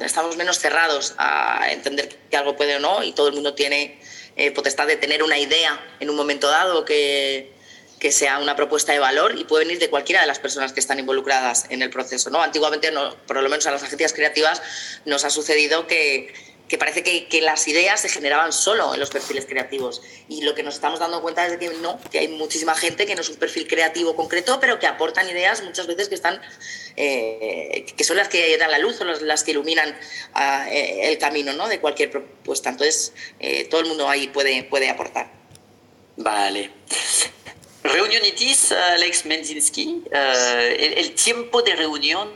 estamos 0.00 0.36
menos 0.36 0.60
cerrados 0.60 1.14
a 1.18 1.66
entender 1.72 2.08
que 2.30 2.36
algo 2.36 2.54
puede 2.54 2.76
o 2.76 2.78
no 2.78 3.02
y 3.02 3.12
todo 3.12 3.26
el 3.26 3.34
mundo 3.34 3.54
tiene 3.54 3.98
eh, 4.36 4.50
potestad 4.50 4.86
de 4.86 4.96
tener 4.96 5.22
una 5.22 5.38
idea 5.38 5.78
en 6.00 6.10
un 6.10 6.16
momento 6.16 6.48
dado 6.48 6.84
que, 6.84 7.52
que 7.98 8.12
sea 8.12 8.38
una 8.38 8.56
propuesta 8.56 8.92
de 8.92 8.98
valor 8.98 9.38
y 9.38 9.44
puede 9.44 9.64
venir 9.64 9.78
de 9.78 9.88
cualquiera 9.88 10.20
de 10.20 10.26
las 10.26 10.38
personas 10.38 10.72
que 10.72 10.80
están 10.80 10.98
involucradas 10.98 11.66
en 11.70 11.82
el 11.82 11.90
proceso. 11.90 12.30
¿no? 12.30 12.42
Antiguamente, 12.42 12.90
no, 12.90 13.16
por 13.26 13.42
lo 13.42 13.48
menos 13.48 13.66
a 13.66 13.70
las 13.70 13.82
agencias 13.82 14.12
creativas, 14.12 14.60
nos 15.04 15.24
ha 15.24 15.30
sucedido 15.30 15.86
que 15.86 16.34
que 16.74 16.78
parece 16.78 17.04
que, 17.04 17.28
que, 17.28 17.40
las 17.40 17.68
ideas 17.68 18.00
se 18.00 18.08
generaban 18.08 18.52
solo 18.52 18.94
en 18.94 18.98
los 18.98 19.08
perfiles 19.08 19.46
creativos. 19.46 20.02
Y 20.28 20.42
lo 20.42 20.56
que 20.56 20.64
nos 20.64 20.74
estamos 20.74 20.98
dando 20.98 21.22
cuenta 21.22 21.46
es 21.46 21.52
de 21.52 21.58
que 21.60 21.68
no, 21.74 22.00
que 22.10 22.18
hay 22.18 22.26
muchísima 22.26 22.74
gente 22.74 23.06
que 23.06 23.14
no 23.14 23.20
es 23.20 23.28
un 23.28 23.36
perfil 23.36 23.68
creativo 23.68 24.16
concreto, 24.16 24.58
pero 24.58 24.80
que 24.80 24.88
aportan 24.88 25.28
ideas 25.28 25.62
muchas 25.62 25.86
veces 25.86 26.08
que 26.08 26.16
están, 26.16 26.40
eh, 26.96 27.86
que 27.96 28.02
son 28.02 28.16
las 28.16 28.26
que 28.26 28.58
dan 28.58 28.72
la 28.72 28.78
luz 28.78 29.00
o 29.00 29.04
las, 29.04 29.44
que 29.44 29.52
iluminan 29.52 29.96
ah, 30.34 30.66
eh, 30.68 31.12
el 31.12 31.18
camino 31.18 31.52
¿no? 31.52 31.68
de 31.68 31.78
cualquier 31.78 32.10
propuesta. 32.10 32.70
Entonces, 32.70 33.12
eh, 33.38 33.68
todo 33.70 33.80
el 33.80 33.86
mundo 33.86 34.08
ahí 34.08 34.26
puede, 34.26 34.64
puede 34.64 34.90
aportar. 34.90 35.30
Vale. 36.16 36.72
Reunionitis, 37.84 38.72
Alex 38.72 39.26
Menzinski, 39.26 40.04
eh, 40.10 40.94
el, 40.96 41.14
tiempo 41.14 41.60
de 41.60 41.76
reunión 41.76 42.30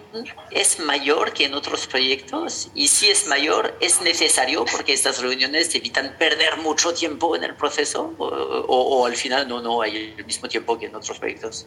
es 0.51 0.79
mayor 0.79 1.33
que 1.33 1.47
en 1.47 1.55
otros 1.55 1.87
proyectos 1.87 2.69
y 2.75 2.87
si 2.89 3.11
es 3.11 3.27
mayor 3.27 3.75
es 3.81 4.03
necesario 4.03 4.67
porque 4.67 4.93
estas 4.93 5.23
reuniones 5.23 5.75
evitan 5.75 6.15
perder 6.19 6.59
mucho 6.59 6.93
tiempo 6.93 7.35
en 7.35 7.45
el 7.45 7.55
proceso 7.55 8.15
o, 8.19 9.07
al 9.07 9.17
final 9.17 9.49
no, 9.49 9.63
no 9.63 9.81
hay 9.81 10.15
el 10.19 10.27
mismo 10.27 10.49
tiempo 10.49 10.79
que 10.79 10.87
en 10.87 10.95
otros 10.95 11.19
proyectos. 11.19 11.67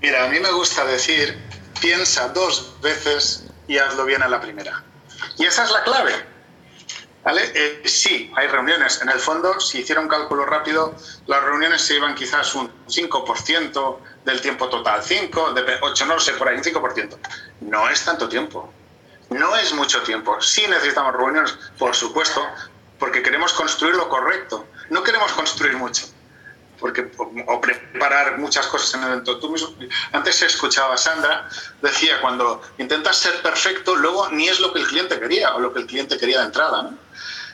Mira, 0.00 0.24
a 0.24 0.28
mí 0.28 0.40
me 0.40 0.50
gusta 0.50 0.86
decir, 0.86 1.36
piensa 1.82 2.28
dos 2.28 2.80
veces 2.80 3.44
y 3.68 3.76
hazlo 3.76 4.06
bien 4.06 4.22
a 4.22 4.28
la 4.28 4.40
primera. 4.40 4.82
Y 5.36 5.44
esa 5.44 5.64
es 5.64 5.70
la 5.70 5.84
clave. 5.84 6.31
¿Vale? 7.24 7.52
Eh, 7.54 7.82
sí, 7.84 8.32
hay 8.34 8.48
reuniones. 8.48 9.00
En 9.00 9.08
el 9.08 9.20
fondo, 9.20 9.60
si 9.60 9.80
hiciera 9.80 10.00
un 10.00 10.08
cálculo 10.08 10.44
rápido, 10.44 10.94
las 11.26 11.42
reuniones 11.44 11.82
se 11.82 11.94
iban 11.94 12.14
quizás 12.14 12.54
un 12.54 12.70
5% 12.86 13.98
del 14.24 14.40
tiempo 14.40 14.68
total, 14.68 15.02
5, 15.02 15.54
8, 15.82 16.06
no 16.06 16.18
sé, 16.18 16.32
por 16.32 16.48
ahí, 16.48 16.56
un 16.56 16.64
5%. 16.64 17.16
No 17.60 17.88
es 17.88 18.04
tanto 18.04 18.28
tiempo. 18.28 18.72
No 19.30 19.56
es 19.56 19.72
mucho 19.72 20.02
tiempo. 20.02 20.40
Sí 20.40 20.66
necesitamos 20.68 21.14
reuniones, 21.14 21.56
por 21.78 21.94
supuesto, 21.94 22.44
porque 22.98 23.22
queremos 23.22 23.52
construir 23.52 23.94
lo 23.94 24.08
correcto, 24.08 24.66
no 24.90 25.02
queremos 25.02 25.32
construir 25.32 25.76
mucho 25.76 26.11
porque, 26.82 27.10
o 27.46 27.60
preparar 27.60 28.38
muchas 28.38 28.66
cosas 28.66 28.92
en 28.94 29.04
el 29.04 29.12
evento. 29.12 29.38
Tú 29.38 29.48
mismo, 29.50 29.74
antes 30.10 30.42
escuchaba 30.42 30.94
a 30.94 30.98
Sandra, 30.98 31.48
decía, 31.80 32.20
cuando 32.20 32.60
intentas 32.76 33.16
ser 33.16 33.40
perfecto, 33.40 33.94
luego 33.94 34.28
ni 34.30 34.48
es 34.48 34.58
lo 34.58 34.72
que 34.72 34.80
el 34.80 34.86
cliente 34.88 35.18
quería 35.18 35.54
o 35.54 35.60
lo 35.60 35.72
que 35.72 35.78
el 35.78 35.86
cliente 35.86 36.18
quería 36.18 36.40
de 36.40 36.46
entrada. 36.46 36.82
¿no? 36.82 36.98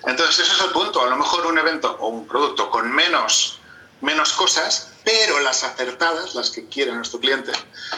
Entonces, 0.06 0.38
ese 0.40 0.54
es 0.54 0.60
el 0.62 0.70
punto. 0.70 1.02
A 1.02 1.10
lo 1.10 1.16
mejor 1.16 1.46
un 1.46 1.58
evento 1.58 1.96
o 2.00 2.08
un 2.08 2.26
producto 2.26 2.70
con 2.70 2.90
menos, 2.90 3.60
menos 4.00 4.32
cosas, 4.32 4.94
pero 5.04 5.38
las 5.40 5.62
acertadas, 5.62 6.34
las 6.34 6.50
que 6.50 6.66
quiere 6.68 6.92
nuestro 6.92 7.20
cliente. 7.20 7.52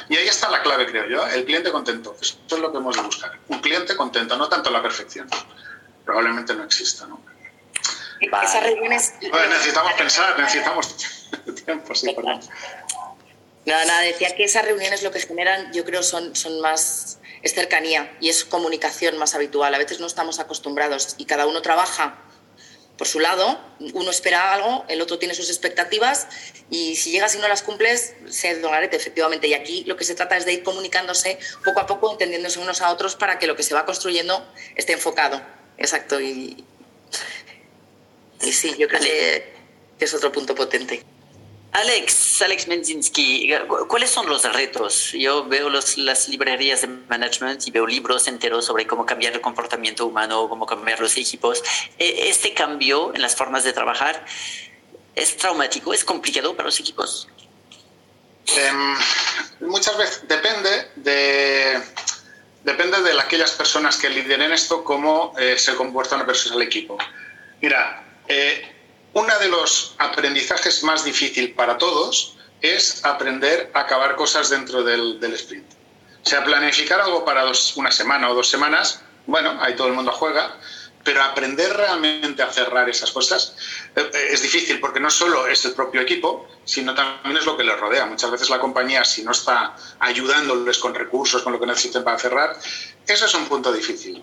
Y 0.09 0.17
ahí 0.17 0.27
está 0.27 0.51
la 0.51 0.63
clave, 0.63 0.87
creo 0.87 1.07
yo, 1.09 1.27
el 1.29 1.45
cliente 1.45 1.71
contento. 1.71 2.17
Esto 2.21 2.57
es 2.57 2.61
lo 2.61 2.73
que 2.73 2.79
hemos 2.79 2.97
de 2.97 3.03
buscar. 3.03 3.39
Un 3.47 3.61
cliente 3.61 3.97
contento, 3.97 4.37
no 4.37 4.49
tanto 4.49 4.71
la 4.71 4.83
perfección. 4.83 5.29
Probablemente 6.05 6.55
no 6.55 6.65
exista, 6.65 7.07
¿no? 7.07 7.23
Esas 8.21 8.63
reuniones... 8.63 9.15
necesitamos 9.21 9.93
pensar, 9.95 10.39
necesitamos 10.39 10.95
tiempo, 11.65 11.95
sí, 11.95 12.13
perdón. 12.15 12.41
Nada, 13.67 13.85
nada, 13.85 14.01
decía 14.03 14.35
que 14.35 14.45
esas 14.45 14.65
reuniones 14.65 15.03
lo 15.03 15.11
que 15.11 15.21
generan, 15.21 15.73
yo 15.73 15.85
creo, 15.85 16.03
son, 16.03 16.35
son 16.35 16.61
más, 16.61 17.19
es 17.43 17.55
cercanía 17.55 18.17
y 18.21 18.31
es 18.31 18.45
comunicación 18.45 19.19
más 19.19 19.35
habitual. 19.35 19.75
A 19.75 19.79
veces 19.79 20.01
no 20.01 20.07
estamos 20.07 20.41
acostumbrados 20.41 21.15
y 21.19 21.27
cada 21.27 21.47
uno 21.47 21.61
trabaja 21.61 22.19
por 22.97 23.09
su 23.09 23.19
lado, 23.19 23.59
uno 23.95 24.11
espera 24.11 24.53
algo, 24.53 24.85
el 24.89 25.01
otro 25.01 25.19
tiene 25.19 25.35
sus 25.35 25.49
expectativas 25.49 26.27
y 26.69 26.97
si 26.97 27.11
llegas 27.11 27.35
y 27.35 27.39
no 27.39 27.49
las 27.49 27.63
cumples, 27.63 28.15
se 28.29 28.61
donarete 28.61 28.97
efectivamente. 28.97 29.47
Y 29.47 29.55
aquí 29.55 29.85
lo 29.85 29.97
que 29.97 30.05
se 30.05 30.15
trata 30.15 30.37
es 30.37 30.45
de 30.45 30.53
ir 30.53 30.63
comunicándose 30.63 31.39
poco 31.65 31.81
a 31.81 31.87
poco, 31.87 32.13
entendiéndose 32.13 32.59
unos 32.59 32.83
a 32.83 32.91
otros 32.91 33.17
para 33.17 33.39
que 33.39 33.47
lo 33.47 33.57
que 33.57 33.63
se 33.63 33.73
va 33.73 33.87
construyendo 33.87 34.47
esté 34.77 34.93
enfocado. 34.93 35.41
Exacto. 35.79 36.21
Y, 36.21 36.63
y 38.43 38.53
sí, 38.53 38.75
yo 38.77 38.87
creo 38.87 39.01
que 39.01 39.55
es 39.99 40.13
otro 40.13 40.31
punto 40.31 40.55
potente. 40.55 41.03
Alex, 41.73 42.43
Alex 42.43 42.67
Menzinski, 42.67 43.53
¿cuáles 43.87 44.11
son 44.11 44.29
los 44.29 44.43
retos? 44.53 45.13
Yo 45.13 45.45
veo 45.45 45.71
las 45.71 46.29
librerías 46.29 46.81
de 46.81 46.89
management 46.89 47.67
y 47.69 47.71
veo 47.71 47.87
libros 47.87 48.27
enteros 48.27 48.65
sobre 48.65 48.87
cómo 48.87 49.07
cambiar 49.07 49.35
el 49.35 49.41
comportamiento 49.41 50.05
humano, 50.05 50.49
cómo 50.49 50.67
cambiar 50.67 50.99
los 50.99 51.17
equipos. 51.17 51.63
E, 51.97 52.29
¿Este 52.29 52.55
cambio 52.55 53.15
en 53.15 53.23
las 53.23 53.37
formas 53.37 53.63
de 53.63 53.73
trabajar 53.73 54.25
es 55.15 55.37
traumático, 55.37 55.95
es 55.95 56.05
complicado 56.05 56.57
para 56.57 56.67
los 56.67 56.81
equipos? 56.81 57.29
Em, 58.57 58.97
muchas 59.61 59.97
veces 59.97 60.27
depende 60.27 60.91
de, 60.97 61.81
depende 62.65 63.01
de 63.01 63.21
aquellas 63.21 63.53
personas 63.53 63.97
que 63.97 64.11
lideren 64.11 64.53
esto, 64.53 64.83
cómo 64.83 65.35
eh, 65.39 65.57
se 65.57 65.77
comportan 65.77 66.27
versus 66.27 66.51
el 66.51 66.63
equipo. 66.63 66.99
Mira, 67.61 68.03
eh, 68.27 68.80
uno 69.13 69.39
de 69.39 69.49
los 69.49 69.95
aprendizajes 69.99 70.83
más 70.85 71.05
difícil 71.05 71.53
para 71.55 71.79
todos 71.79 72.37
es 72.61 73.05
aprender 73.05 73.71
a 73.75 73.81
acabar 73.81 74.17
cosas 74.17 74.51
dentro 74.51 74.83
del, 74.83 75.19
sprint. 75.35 75.67
O 76.25 76.29
sea, 76.29 76.45
planificar 76.45 77.01
algo 77.01 77.25
para 77.25 77.45
una 77.77 77.91
semana 77.91 78.31
o 78.31 78.35
dos 78.35 78.49
semanas, 78.49 79.03
bueno, 79.27 79.57
ahí 79.61 79.75
todo 79.75 79.89
el 79.89 79.95
mundo 79.95 80.13
juega, 80.13 80.57
pero 81.03 81.23
aprender 81.23 81.75
realmente 81.75 82.43
a 82.43 82.53
cerrar 82.53 82.89
esas 82.89 83.11
cosas 83.11 83.57
eh, 83.97 84.11
es 84.31 84.43
difícil 84.43 84.79
porque 84.81 85.01
no 85.01 85.11
solo 85.11 85.47
es 85.47 85.65
el 85.65 85.73
propio 85.73 86.03
equipo, 86.03 86.47
sino 86.65 86.95
también 86.95 87.37
es 87.39 87.47
lo 87.47 87.57
que 87.57 87.65
les 87.65 87.79
rodea. 87.81 88.05
Muchas 88.07 88.31
veces 88.31 88.51
la 88.51 88.61
compañía, 88.61 89.05
si 89.05 89.23
no 89.23 89.33
está 89.33 89.75
ayudándoles 89.99 90.79
con 90.79 90.95
recursos, 90.95 91.43
con 91.43 91.55
lo 91.55 91.61
que 91.61 91.67
necesiten 91.67 92.05
para 92.05 92.19
cerrar, 92.19 92.57
eso 93.07 93.25
es 93.25 93.35
un 93.35 93.47
punto 93.47 93.73
difícil. 93.73 94.23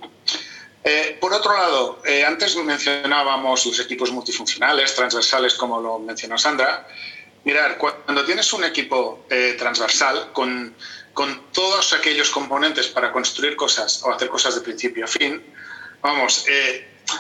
Eh, 0.90 1.18
por 1.20 1.34
otro 1.34 1.52
lado, 1.52 2.02
eh, 2.06 2.24
antes 2.24 2.56
mencionábamos 2.56 3.66
los 3.66 3.78
equipos 3.78 4.10
multifuncionales, 4.10 4.96
transversales, 4.96 5.54
como 5.56 5.82
lo 5.82 6.00
mencionó 6.00 6.38
Sandra. 6.38 6.88
Mirar, 7.44 7.78
cuando 7.78 8.24
tienes 8.24 8.54
un 8.54 8.64
equipo 8.64 9.26
eh, 9.30 9.58
transversal 9.60 10.32
con, 10.32 10.74
con, 11.12 11.52
todos 11.52 11.92
aquellos 11.92 12.30
componentes 12.30 12.88
para 12.88 13.12
construir 13.12 13.58
cosas 13.58 14.02
o 14.04 14.14
hacer 14.14 14.30
cosas 14.30 14.56
de 14.56 14.62
principio 14.62 15.04
a 15.04 15.08
fin, 15.10 15.44
vamos, 16.02 16.46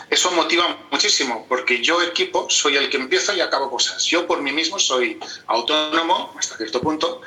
eso 0.10 0.32
motiva 0.32 0.88
muchísimo, 0.89 1.45
porque 1.49 1.82
yo 1.82 2.01
equipo 2.01 2.49
soy 2.49 2.77
el 2.77 2.89
que 2.89 2.95
empiezo 2.95 3.34
y 3.34 3.41
acabo 3.41 3.69
cosas. 3.69 4.06
Yo 4.06 4.25
por 4.25 4.41
mí 4.41 4.53
mismo 4.53 4.80
soy 4.80 5.19
autónomo 5.47 6.34
hasta 6.39 6.56
cierto 6.56 6.80
punto 6.80 7.21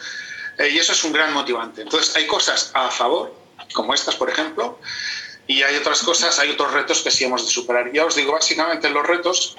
y 0.59 0.79
eso 0.79 0.93
es 0.93 1.05
un 1.05 1.13
gran 1.13 1.35
motivante. 1.35 1.83
Entonces, 1.83 2.17
hay 2.17 2.27
cosas 2.27 2.71
a 2.73 2.91
favor, 2.91 3.35
como 3.75 3.93
estas, 3.93 4.17
por 4.17 4.31
ejemplo, 4.31 4.79
y 5.51 5.65
hay 5.65 5.75
otras 5.75 6.05
cosas, 6.05 6.39
hay 6.39 6.51
otros 6.51 6.73
retos 6.73 7.03
que 7.03 7.11
sí 7.11 7.25
hemos 7.25 7.45
de 7.45 7.51
superar. 7.51 7.91
Ya 7.93 8.05
os 8.07 8.15
digo, 8.15 8.31
básicamente 8.31 8.89
los 8.89 9.05
retos 9.05 9.57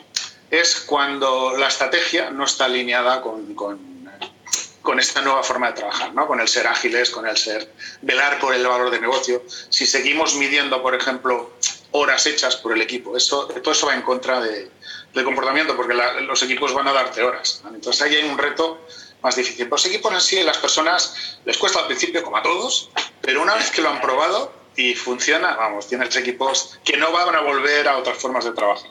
es 0.49 0.80
cuando 0.86 1.58
la 1.58 1.67
estrategia 1.67 2.30
no 2.30 2.45
está 2.45 2.63
alineada 2.63 3.21
con, 3.21 3.54
con, 3.56 4.99
esta 4.99 5.21
nueva 5.21 5.43
forma 5.43 5.67
de 5.67 5.73
trabajar, 5.73 6.13
¿no? 6.13 6.27
con 6.27 6.39
el 6.39 6.47
ser 6.47 6.65
ágiles, 6.65 7.10
con 7.10 7.27
el 7.27 7.36
ser 7.36 7.73
velar 8.04 8.39
por 8.39 8.54
el 8.54 8.65
valor 8.65 8.89
de 8.89 9.01
negocio. 9.01 9.43
Si 9.67 9.86
seguimos 9.86 10.36
midiendo, 10.36 10.82
por 10.82 10.95
ejemplo, 10.95 11.51
horas 11.91 12.25
hechas 12.25 12.56
por 12.56 12.71
el 12.71 12.82
equipo, 12.82 13.17
eso, 13.17 13.47
todo 13.47 13.73
eso 13.73 13.88
va 13.88 13.93
en 13.93 14.01
contra 14.01 14.39
de, 14.39 14.71
del 15.13 15.25
comportamiento, 15.25 15.75
porque 15.75 15.93
los 15.93 16.41
equipos 16.43 16.73
van 16.73 16.88
a 16.88 16.93
darte 16.93 17.21
horas. 17.21 17.63
Entonces 17.73 18.01
ahí 18.01 18.15
hay 18.15 18.30
un 18.30 18.38
reto 18.38 18.80
más 19.21 19.36
difícil. 19.36 19.67
Los 19.69 19.86
equipos 19.86 20.13
en 20.13 20.21
sí, 20.21 20.41
las 20.41 20.58
personas 20.58 21.38
les 21.43 21.58
cuesta 21.58 21.80
al 21.80 21.88
principio, 21.88 22.23
como 22.23 22.38
a 22.38 22.43
todos, 22.43 22.91
pero 23.21 23.41
una 23.41 23.56
vez 23.56 23.71
que 23.71 23.82
lo 23.82 23.89
han 23.89 23.99
probado, 23.99 24.61
y 24.76 24.96
funciona, 24.96 25.56
vamos, 25.56 25.88
tienes 25.88 26.16
equipos 26.16 26.80
que 26.84 26.98
no 26.98 27.12
van 27.12 27.36
a 27.36 27.42
volver 27.42 27.88
a 27.88 27.98
otras 27.98 28.18
formas 28.18 28.46
de 28.46 28.52
trabajo. 28.52 28.88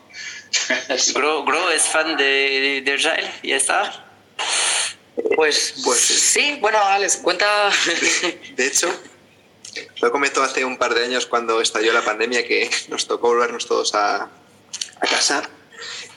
Gro, 1.15 1.71
es 1.71 1.83
fan 1.83 2.17
de, 2.17 2.83
de 2.85 2.93
Agile, 2.93 3.31
¿ya 3.43 3.57
está? 3.57 4.07
Pues, 5.37 5.75
pues 5.85 6.01
sí, 6.01 6.59
bueno, 6.61 6.79
Alex, 6.79 7.19
cuenta. 7.19 7.71
De 8.57 8.67
hecho, 8.67 8.89
lo 10.01 10.11
comentó 10.11 10.43
hace 10.43 10.65
un 10.65 10.77
par 10.77 10.95
de 10.95 11.05
años 11.05 11.27
cuando 11.27 11.61
estalló 11.61 11.93
la 11.93 12.03
pandemia 12.03 12.47
que 12.47 12.71
nos 12.89 13.07
tocó 13.07 13.29
volvernos 13.29 13.67
todos 13.67 13.95
a, 13.95 14.25
a 14.25 15.07
casa 15.07 15.49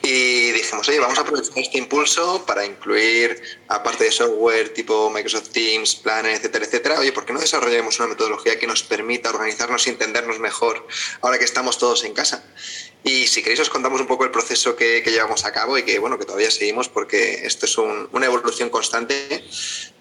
y 0.04 0.52
dijimos, 0.52 0.86
oye, 0.88 1.00
vamos 1.00 1.18
a 1.18 1.22
aprovechar 1.22 1.58
este 1.58 1.78
impulso 1.78 2.44
para 2.46 2.64
incluir, 2.64 3.40
aparte 3.68 4.04
de 4.04 4.12
software 4.12 4.68
tipo 4.74 5.10
Microsoft 5.10 5.48
Teams, 5.48 5.96
Planner, 5.96 6.32
etcétera, 6.32 6.66
etcétera, 6.66 7.00
oye, 7.00 7.12
¿por 7.12 7.24
qué 7.24 7.32
no 7.32 7.40
desarrollamos 7.40 7.98
una 8.00 8.08
metodología 8.08 8.58
que 8.58 8.66
nos 8.66 8.82
permita 8.82 9.30
organizarnos 9.30 9.86
y 9.86 9.90
entendernos 9.90 10.38
mejor 10.38 10.86
ahora 11.22 11.38
que 11.38 11.44
estamos 11.44 11.78
todos 11.78 12.04
en 12.04 12.12
casa? 12.12 12.44
Y 13.06 13.26
si 13.26 13.42
queréis 13.42 13.60
os 13.60 13.68
contamos 13.68 14.00
un 14.00 14.06
poco 14.06 14.24
el 14.24 14.30
proceso 14.30 14.74
que, 14.74 15.02
llevamos 15.04 15.44
a 15.44 15.52
cabo 15.52 15.76
y 15.76 15.82
que, 15.82 15.98
bueno, 15.98 16.18
que 16.18 16.24
todavía 16.24 16.50
seguimos 16.50 16.88
porque 16.88 17.44
esto 17.44 17.66
es 17.66 17.76
una 17.76 18.24
evolución 18.24 18.70
constante. 18.70 19.44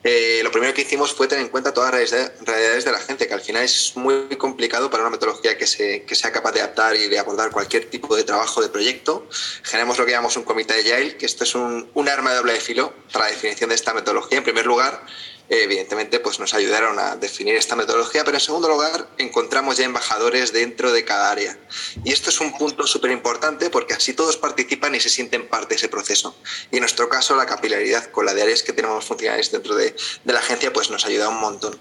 Eh, 0.06 0.40
lo 0.42 0.52
primero 0.52 0.74
que 0.74 0.84
hicimos 0.84 1.14
fue 1.14 1.28
tener 1.28 1.44
en 1.44 1.52
cuenta 1.52 1.74
todas 1.74 1.94
las 1.94 2.32
realidades 2.42 2.86
de 2.86 2.92
la 2.94 3.00
gente, 3.00 3.28
que 3.28 3.34
al 3.34 3.42
final 3.42 3.64
es 3.64 3.92
muy 3.96 4.28
complicado 4.38 4.90
para 4.90 5.04
una 5.04 5.10
metodología 5.10 5.58
que, 5.58 5.68
se, 5.68 6.04
que 6.04 6.16
sea 6.16 6.32
capaz 6.32 6.54
de 6.54 6.62
adaptar 6.62 6.96
y 6.96 7.10
de 7.10 7.20
abordar 7.20 7.52
cualquier 7.52 7.90
tipo 7.90 8.16
de 8.16 8.24
trabajo, 8.24 8.62
de 8.62 8.70
proyecto. 8.70 9.28
Generamos 9.64 9.98
lo 9.98 10.06
que 10.06 10.12
llamamos 10.12 10.38
un 10.38 10.44
comité 10.44 10.82
de 10.82 10.94
Agile, 10.94 11.18
que 11.18 11.26
esto 11.26 11.44
es 11.44 11.56
un, 11.56 11.90
un 11.94 12.08
arma 12.08 12.32
de 12.32 12.38
doble 12.38 12.54
de 12.54 12.62
filo 12.62 12.94
para 13.12 13.26
la 13.26 13.32
definición 13.32 13.70
de 13.70 13.76
esta 13.76 13.94
metodología. 13.94 14.38
En 14.38 14.46
primer 14.46 14.66
lugar, 14.66 15.06
evidentemente 15.50 16.20
pues 16.20 16.40
nos 16.40 16.54
ayudaron 16.54 16.98
a 17.00 17.16
definir 17.16 17.56
esta 17.56 17.76
metodología, 17.76 18.24
pero 18.24 18.38
en 18.38 18.42
segundo 18.42 18.70
lugar 18.70 19.08
encontramos 19.18 19.78
ya 19.78 19.86
embajadores 19.86 20.54
dentro 20.54 20.92
de 20.92 21.04
cada 21.04 21.32
área. 21.32 21.58
Y 22.04 22.12
esto 22.12 22.30
es 22.30 22.40
un 22.40 22.58
punto 22.58 22.88
súper 22.88 23.12
importante 23.12 23.70
porque 23.70 23.94
así 23.94 24.14
todos 24.14 24.38
participan 24.38 24.96
y 24.96 25.00
se 25.00 25.10
sienten 25.10 25.48
parte 25.48 25.70
de 25.70 25.76
ese 25.76 25.90
proceso. 25.90 26.36
Y 26.72 26.78
en 26.78 26.82
nuestro 26.82 27.10
caso 27.10 27.36
la 27.36 27.46
capilaridad 27.46 28.10
con 28.12 28.26
la 28.26 28.34
de 28.34 28.44
áreas 28.44 28.64
que 28.64 28.74
tenemos 28.74 29.06
funcionales 29.06 29.52
dentro 29.52 29.76
de, 29.76 29.96
la 30.26 30.40
agencia 30.40 30.72
pues 30.72 30.90
nos 30.90 31.06
ayuda 31.06 31.30
un 31.30 31.40
montón. 31.40 31.78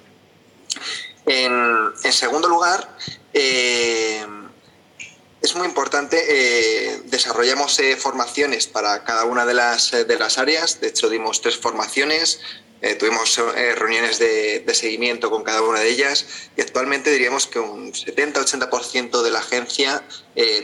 En, 1.25 1.93
segundo 2.13 2.49
lugar, 2.49 2.97
eh, 3.33 4.27
es 5.41 5.55
muy 5.55 5.67
importante, 5.67 6.19
eh, 6.29 7.03
desarrollamos 7.05 7.79
eh, 7.79 7.97
formaciones 7.97 8.67
para 8.67 9.05
cada 9.05 9.25
una 9.25 9.47
de 9.47 9.55
las, 9.55 9.93
de 9.93 10.19
las 10.19 10.39
áreas, 10.39 10.81
de 10.81 10.89
hecho 10.89 11.09
dimos 11.09 11.41
tres 11.41 11.57
formaciones, 11.57 12.41
eh, 12.83 12.95
tuvimos 12.97 13.39
eh, 13.39 13.75
reuniones 13.75 14.19
de, 14.19 14.65
seguimiento 14.75 15.31
con 15.31 15.43
cada 15.43 15.63
una 15.63 15.81
de 15.81 15.89
ellas 15.89 16.27
y 16.57 16.61
actualmente 16.61 17.11
diríamos 17.11 17.47
que 17.47 17.59
un 17.59 17.93
70-80% 17.93 19.23
de 19.23 19.31
la 19.31 19.39
agencia 19.39 20.03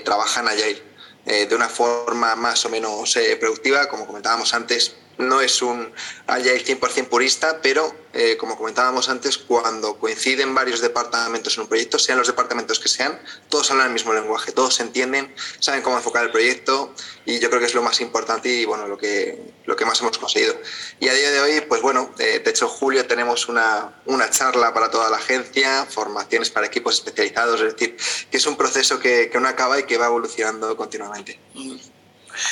trabaja 0.04 0.40
en 0.40 0.48
Agile 0.48 0.82
de 1.24 1.54
una 1.54 1.68
forma 1.68 2.34
más 2.36 2.64
o 2.64 2.70
menos 2.70 3.18
productiva, 3.38 3.86
como 3.88 4.06
comentábamos 4.06 4.54
antes 4.54 4.94
no 5.18 5.40
es 5.40 5.62
un 5.62 5.92
Agile 6.26 6.64
100% 6.64 7.08
purista, 7.08 7.60
pero 7.60 7.94
eh, 8.12 8.36
como 8.36 8.56
comentábamos 8.56 9.08
antes, 9.08 9.36
cuando 9.36 9.98
coinciden 9.98 10.54
varios 10.54 10.80
departamentos 10.80 11.56
en 11.56 11.62
un 11.62 11.68
proyecto, 11.68 11.98
sean 11.98 12.18
los 12.18 12.26
departamentos 12.26 12.78
que 12.78 12.88
sean, 12.88 13.20
todos 13.48 13.70
hablan 13.70 13.88
el 13.88 13.92
mismo 13.92 14.12
lenguaje, 14.12 14.52
todos 14.52 14.76
se 14.76 14.82
entienden, 14.82 15.34
saben 15.58 15.82
cómo 15.82 15.96
enfocar 15.96 16.24
el 16.24 16.30
proyecto 16.30 16.94
y 17.24 17.38
yo 17.40 17.48
creo 17.48 17.60
que 17.60 17.66
es 17.66 17.74
lo 17.74 17.82
más 17.82 18.00
importante 18.00 18.48
y 18.48 18.64
bueno, 18.64 18.86
lo 18.86 18.96
que, 18.96 19.52
lo 19.66 19.76
que 19.76 19.84
más 19.84 20.00
hemos 20.00 20.18
conseguido. 20.18 20.56
Y 21.00 21.08
a 21.08 21.14
día 21.14 21.30
de 21.30 21.40
hoy, 21.40 21.60
pues 21.62 21.82
bueno, 21.82 22.14
eh, 22.18 22.40
de 22.42 22.50
hecho, 22.50 22.68
julio 22.68 23.06
tenemos 23.06 23.48
una, 23.48 24.00
una 24.06 24.30
charla 24.30 24.72
para 24.72 24.90
toda 24.90 25.10
la 25.10 25.16
agencia, 25.16 25.84
formaciones 25.86 26.50
para 26.50 26.66
equipos 26.66 26.94
especializados, 26.94 27.60
es 27.60 27.74
decir, 27.74 27.96
que 28.30 28.36
es 28.36 28.46
un 28.46 28.56
proceso 28.56 28.98
que, 28.98 29.28
que 29.30 29.40
no 29.40 29.48
acaba 29.48 29.78
y 29.78 29.82
que 29.82 29.98
va 29.98 30.06
evolucionando 30.06 30.76
continuamente. 30.76 31.38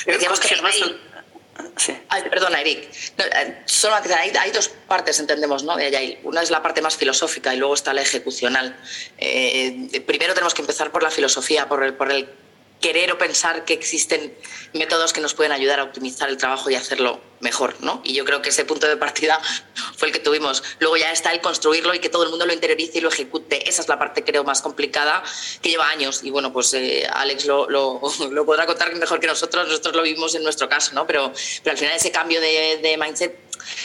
Decíamos 0.05 0.41
que 0.41 0.49
perdona, 2.31 2.61
Eric. 2.61 2.88
Eh, 3.19 3.64
hay, 4.16 4.31
hay, 4.38 4.51
dos 4.51 4.69
partes, 4.69 5.21
entendemos, 5.21 5.64
¿no? 5.64 5.77
De. 5.77 6.19
Una 6.25 6.42
es 6.42 6.51
la 6.51 6.62
parte 6.62 6.83
más 6.83 6.97
filosófica 6.97 7.55
y 7.55 7.59
luego 7.59 7.75
está 7.75 7.92
la 7.95 8.03
ejecucional. 8.03 8.77
Eh, 9.19 10.03
primero 10.07 10.35
tenemos 10.35 10.55
que 10.55 10.62
empezar 10.62 10.90
por 10.90 11.03
la 11.03 11.11
filosofía, 11.11 11.69
por 11.69 11.83
el, 11.83 11.95
por 11.95 12.11
el 12.11 12.29
querer 12.81 13.11
o 13.12 13.19
pensar 13.19 13.65
que 13.65 13.75
existen 13.75 14.35
métodos 14.75 15.12
que 15.12 15.21
nos 15.21 15.35
pueden 15.35 15.53
ayudar 15.53 15.81
a 15.81 15.85
optimizar 15.85 16.29
el 16.29 16.37
trabajo 16.37 16.71
y 16.71 16.75
hacerlo 16.75 17.21
mejor, 17.41 17.75
¿no? 17.81 18.01
Y 18.05 18.15
yo 18.15 18.25
creo 18.25 18.43
que 18.43 18.51
ese 18.51 18.65
punto 18.65 18.87
de 18.87 18.97
partida 18.97 19.41
fue 19.97 20.09
el 20.09 20.15
que 20.15 20.21
tuvimos. 20.21 20.62
Luego 20.79 20.97
ya 20.97 21.11
está 21.11 21.33
el 21.33 21.41
construirlo 21.41 21.95
y 21.95 21.99
que 21.99 22.09
todo 22.09 22.25
el 22.25 22.31
mundo 22.31 22.47
lo 22.47 22.53
interiorice 22.53 22.99
y 22.99 23.01
lo 23.01 23.09
ejecute. 23.09 23.69
Esa 23.69 23.83
es 23.83 23.89
la 23.89 23.99
parte, 23.99 24.25
creo, 24.25 24.45
más 24.45 24.62
complicada, 24.62 25.23
que 25.62 25.71
lleva 25.71 25.89
años. 25.89 26.23
Y 26.23 26.31
bueno, 26.31 26.53
pues 26.53 26.73
eh, 26.75 27.07
Alex 27.11 27.47
lo, 27.47 27.69
lo, 27.69 28.01
lo, 28.31 28.47
podrá 28.47 28.67
contar 28.67 28.95
mejor 28.95 29.21
que 29.21 29.27
nosotros. 29.27 29.67
Nosotros 29.67 29.97
lo 29.97 30.03
vimos 30.03 30.35
en 30.35 30.43
nuestro 30.43 30.69
caso, 30.69 30.95
¿no? 30.95 31.07
Pero, 31.07 31.33
pero 31.62 31.73
al 31.73 31.79
final 31.79 31.97
ese 31.97 32.11
cambio 32.11 32.41
de, 32.41 32.79
de 32.83 32.97
mindset 32.99 33.39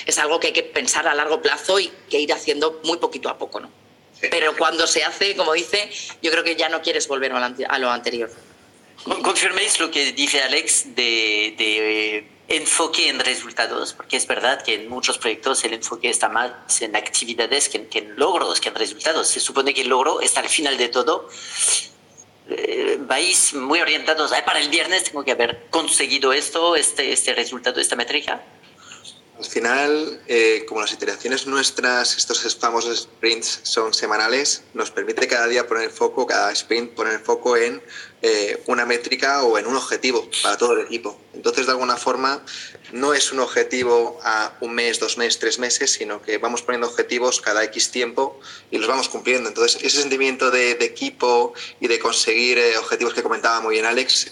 es 0.05 0.17
algo 0.17 0.39
que 0.39 0.47
hay 0.47 0.53
que 0.53 0.63
pensar 0.63 1.07
a 1.07 1.15
largo 1.15 1.41
plazo 1.41 1.79
y 1.79 1.91
que 2.09 2.19
ir 2.19 2.33
haciendo 2.33 2.81
muy 2.83 2.97
poquito 2.97 3.29
a 3.29 3.37
poco, 3.37 3.59
¿no? 3.59 3.71
Pero 4.29 4.55
cuando 4.55 4.85
se 4.85 5.03
hace, 5.03 5.35
como 5.35 5.53
dice, 5.53 5.89
yo 6.21 6.29
creo 6.29 6.43
que 6.43 6.55
ya 6.55 6.69
no 6.69 6.83
quieres 6.83 7.07
volver 7.07 7.31
a 7.33 7.79
lo 7.79 7.89
anterior. 7.89 8.29
¿Confirméis 9.03 9.79
lo 9.79 9.89
que 9.89 10.11
dice 10.11 10.41
Alex 10.41 10.95
de, 10.95 11.55
de, 11.57 12.27
enfoque 12.47 13.09
en 13.09 13.19
resultados? 13.19 13.93
Porque 13.93 14.17
es 14.17 14.27
verdad 14.27 14.61
que 14.63 14.75
en 14.75 14.89
muchos 14.89 15.17
proyectos 15.17 15.63
el 15.63 15.73
enfoque 15.73 16.09
está 16.09 16.29
más 16.29 16.81
en 16.81 16.95
actividades 16.95 17.67
que, 17.67 17.87
en 17.91 18.15
logros, 18.15 18.61
que 18.61 18.69
en 18.69 18.75
resultados. 18.75 19.27
Se 19.27 19.39
supone 19.39 19.73
que 19.73 19.81
el 19.81 19.89
logro 19.89 20.21
está 20.21 20.41
al 20.41 20.49
final 20.49 20.77
de 20.77 20.89
todo. 20.89 21.29
Eh, 22.49 22.97
vais 22.99 23.53
muy 23.53 23.79
orientados, 23.79 24.31
para 24.45 24.59
el 24.59 24.69
viernes 24.69 25.05
tengo 25.05 25.23
que 25.23 25.31
haber 25.31 25.67
conseguido 25.69 26.33
esto, 26.33 26.75
este, 26.75 27.11
este 27.11 27.33
resultado, 27.33 27.81
esta 27.81 27.95
métrica. 27.95 28.43
Al 29.41 29.49
final, 29.49 30.21
eh, 30.27 30.65
como 30.67 30.81
las 30.81 30.93
iteraciones 30.93 31.47
nuestras, 31.47 32.15
estos 32.15 32.55
famosos 32.57 32.99
sprints 32.99 33.61
son 33.63 33.91
semanales, 33.91 34.61
nos 34.75 34.91
permite 34.91 35.27
cada 35.27 35.47
día 35.47 35.65
poner 35.65 35.89
foco, 35.89 36.27
cada 36.27 36.51
sprint 36.51 36.91
poner 36.91 37.19
foco 37.21 37.57
en 37.57 37.81
eh, 38.21 38.61
una 38.67 38.85
métrica 38.85 39.41
o 39.41 39.57
en 39.57 39.65
un 39.65 39.75
objetivo 39.75 40.29
para 40.43 40.57
todo 40.57 40.73
el 40.73 40.81
equipo. 40.85 41.19
Entonces, 41.33 41.65
de 41.65 41.71
alguna 41.71 41.97
forma, 41.97 42.45
no 42.91 43.15
es 43.15 43.31
un 43.31 43.39
objetivo 43.39 44.19
a 44.21 44.55
un 44.61 44.75
mes, 44.75 44.99
dos 44.99 45.17
meses, 45.17 45.39
tres 45.39 45.57
meses, 45.57 45.89
sino 45.89 46.21
que 46.21 46.37
vamos 46.37 46.61
poniendo 46.61 46.85
objetivos 46.85 47.41
cada 47.41 47.63
X 47.63 47.89
tiempo 47.89 48.39
y 48.69 48.77
los 48.77 48.87
vamos 48.87 49.09
cumpliendo. 49.09 49.49
Entonces, 49.49 49.81
ese 49.81 50.01
sentimiento 50.01 50.51
de, 50.51 50.73
equipo 50.73 51.55
y 51.79 51.87
de 51.87 51.97
conseguir 51.97 52.59
eh, 52.59 52.77
objetivos 52.77 53.15
que 53.15 53.23
comentaba 53.23 53.59
muy 53.59 53.73
bien 53.73 53.85
Alex, 53.87 54.27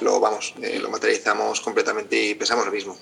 lo, 0.00 0.20
vamos, 0.20 0.54
lo 0.80 0.90
materializamos 0.90 1.60
completamente 1.60 2.16
y 2.22 2.34
pensamos 2.36 2.64
lo 2.64 2.70
mismo. 2.70 2.96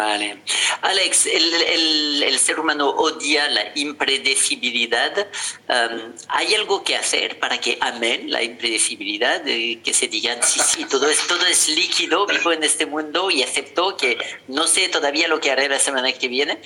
Vale. 0.00 0.38
Alex, 0.80 1.26
el, 1.26 2.38
ser 2.38 2.58
humano 2.58 2.88
odia 2.88 3.46
la 3.50 3.70
impredecibilidad. 3.74 5.28
Um, 5.68 6.14
¿Hay 6.28 6.54
algo 6.54 6.82
que 6.82 6.96
hacer 6.96 7.38
para 7.38 7.58
que 7.58 7.76
amen 7.82 8.30
la 8.30 8.42
impredecibilidad? 8.42 9.42
que 9.44 9.92
se 9.92 10.08
digan, 10.08 10.42
sí, 10.42 10.58
sí, 10.60 10.86
todo 10.86 11.06
es, 11.06 11.26
todo 11.26 11.44
es 11.44 11.68
líquido, 11.68 12.26
vivo 12.26 12.50
en 12.50 12.62
este 12.62 12.86
mundo 12.86 13.30
y 13.30 13.42
acepto 13.42 13.94
que 13.94 14.16
no 14.48 14.66
sé 14.66 14.88
todavía 14.88 15.28
lo 15.28 15.38
que 15.38 15.50
haré 15.50 15.68
la 15.68 15.78
semana 15.78 16.10
que 16.12 16.28
viene. 16.28 16.62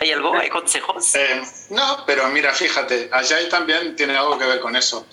¿Hay 0.00 0.12
algo? 0.12 0.34
¿Hay 0.34 0.48
consejos? 0.48 1.14
Eh, 1.16 1.42
no, 1.68 2.04
pero 2.06 2.28
mira, 2.28 2.54
fíjate, 2.54 3.10
Agile 3.12 3.44
también 3.50 3.94
tiene 3.94 4.16
algo 4.16 4.38
que 4.38 4.46
ver 4.46 4.60
con 4.60 4.74
eso 4.74 5.06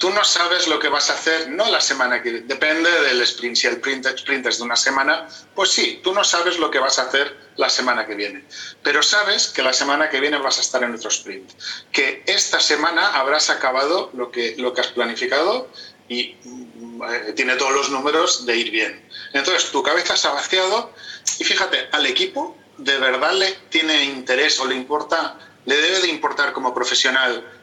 tú 0.00 0.08
no 0.10 0.24
sabes 0.24 0.66
lo 0.66 0.78
que 0.78 0.88
vas 0.88 1.10
a 1.10 1.12
hacer, 1.12 1.50
no 1.50 1.70
la 1.70 1.80
semana 1.80 2.22
que 2.22 2.40
depende 2.40 2.90
del 3.02 3.20
sprint. 3.20 3.54
Si 3.54 3.66
el 3.66 3.74
sprint 3.74 4.46
es 4.46 4.56
de 4.56 4.64
una 4.64 4.74
semana, 4.74 5.28
pues 5.54 5.70
sí, 5.70 6.00
tú 6.02 6.14
no 6.14 6.24
sabes 6.24 6.58
lo 6.58 6.70
que 6.70 6.78
vas 6.78 6.98
a 6.98 7.02
hacer 7.02 7.36
la 7.56 7.68
semana 7.68 8.06
que 8.06 8.14
viene. 8.14 8.44
Pero 8.82 9.02
sabes 9.02 9.48
que 9.48 9.62
la 9.62 9.74
semana 9.74 10.08
que 10.08 10.18
viene 10.18 10.38
vas 10.38 10.56
a 10.56 10.62
estar 10.62 10.82
en 10.82 10.94
otro 10.94 11.10
sprint. 11.10 11.52
Que 11.92 12.24
esta 12.26 12.60
semana 12.60 13.08
habrás 13.08 13.50
acabado 13.50 14.10
lo 14.14 14.30
que, 14.30 14.54
lo 14.56 14.72
que 14.72 14.80
has 14.80 14.88
planificado 14.88 15.68
y 16.08 16.34
mm, 16.44 17.34
tiene 17.36 17.56
todos 17.56 17.72
los 17.72 17.90
números 17.90 18.46
de 18.46 18.56
ir 18.56 18.70
bien. 18.70 19.06
Entonces 19.34 19.70
tu 19.70 19.82
cabeza 19.82 20.16
se 20.16 20.28
ha 20.28 20.32
vaciado 20.32 20.94
y 21.38 21.44
fíjate, 21.44 21.90
al 21.92 22.06
equipo 22.06 22.56
de 22.78 22.96
verdad 22.96 23.34
le 23.34 23.52
tiene 23.68 24.04
interés 24.04 24.58
o 24.60 24.66
le 24.66 24.76
importa, 24.76 25.38
le 25.66 25.76
debe 25.76 26.00
de 26.00 26.08
importar 26.08 26.54
como 26.54 26.74
profesional 26.74 27.59